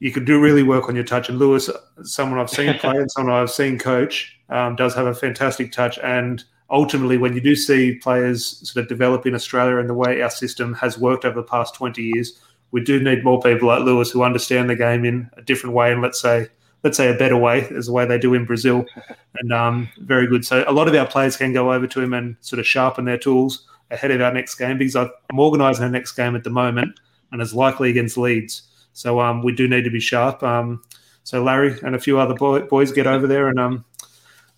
[0.00, 1.28] you could do really work on your touch.
[1.28, 1.70] And Lewis,
[2.02, 5.98] someone I've seen play and someone I've seen coach, um, does have a fantastic touch
[6.02, 10.22] and ultimately, when you do see players sort of develop in Australia and the way
[10.22, 12.40] our system has worked over the past 20 years,
[12.70, 15.92] we do need more people like Lewis who understand the game in a different way
[15.92, 16.46] and let's say
[16.82, 18.86] let's say a better way as the way they do in Brazil.
[19.34, 20.46] And um, very good.
[20.46, 23.04] So a lot of our players can go over to him and sort of sharpen
[23.04, 26.50] their tools ahead of our next game because I'm organising our next game at the
[26.50, 26.98] moment
[27.32, 28.62] and it's likely against Leeds.
[28.92, 30.42] So um, we do need to be sharp.
[30.42, 30.82] Um,
[31.24, 33.84] so Larry and a few other boy, boys get over there and um,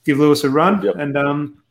[0.05, 0.83] give Lewis a run.
[0.83, 0.95] Yep.
[0.97, 1.63] And um,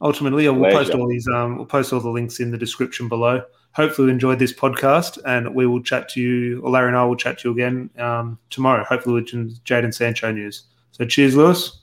[0.00, 0.78] ultimately, we'll Pleasure.
[0.78, 1.28] post all these.
[1.28, 3.42] Um, we'll post all the links in the description below.
[3.72, 6.60] Hopefully, you enjoyed this podcast, and we will chat to you.
[6.62, 8.84] Or Larry and I will chat to you again um, tomorrow.
[8.84, 10.64] Hopefully, with Jadon Sancho news.
[10.92, 11.80] So, cheers, Lewis.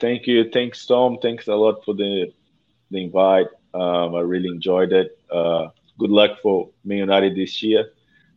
[0.00, 0.50] Thank you.
[0.50, 1.18] Thanks, Tom.
[1.22, 2.32] Thanks a lot for the
[2.90, 3.46] the invite.
[3.74, 5.18] Um, I really enjoyed it.
[5.30, 5.68] Uh,
[5.98, 7.92] good luck for Man United this year.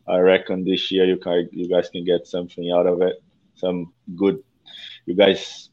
[0.07, 3.21] I reckon this year you can, you guys can get something out of it.
[3.55, 4.43] Some good.
[5.05, 5.69] You guys.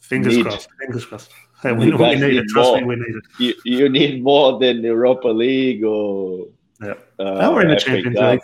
[0.00, 0.68] Fingers need, crossed.
[0.80, 1.30] Fingers crossed.
[1.62, 2.48] Hey, we, we need, need it.
[2.48, 3.24] Trust me, we need it.
[3.38, 6.48] You, you need more than Europa League or.
[6.82, 6.94] Yeah.
[7.18, 8.40] Uh, now we're in the Champions League.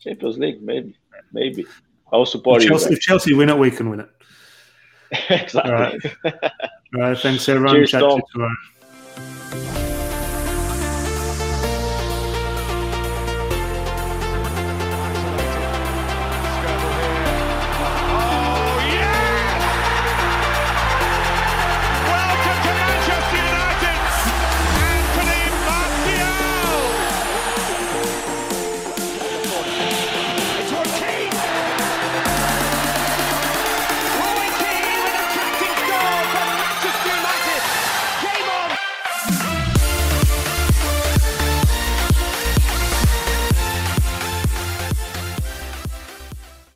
[0.00, 0.96] Champions League, maybe,
[1.32, 1.66] maybe.
[2.12, 2.96] I'll support if Chelsea, you.
[2.96, 4.10] If Chelsea win it, we can win it.
[5.30, 5.70] exactly.
[5.70, 6.00] All right.
[6.24, 7.18] All right.
[7.18, 7.86] Thanks, everyone.
[7.86, 9.82] Cheers, Tom.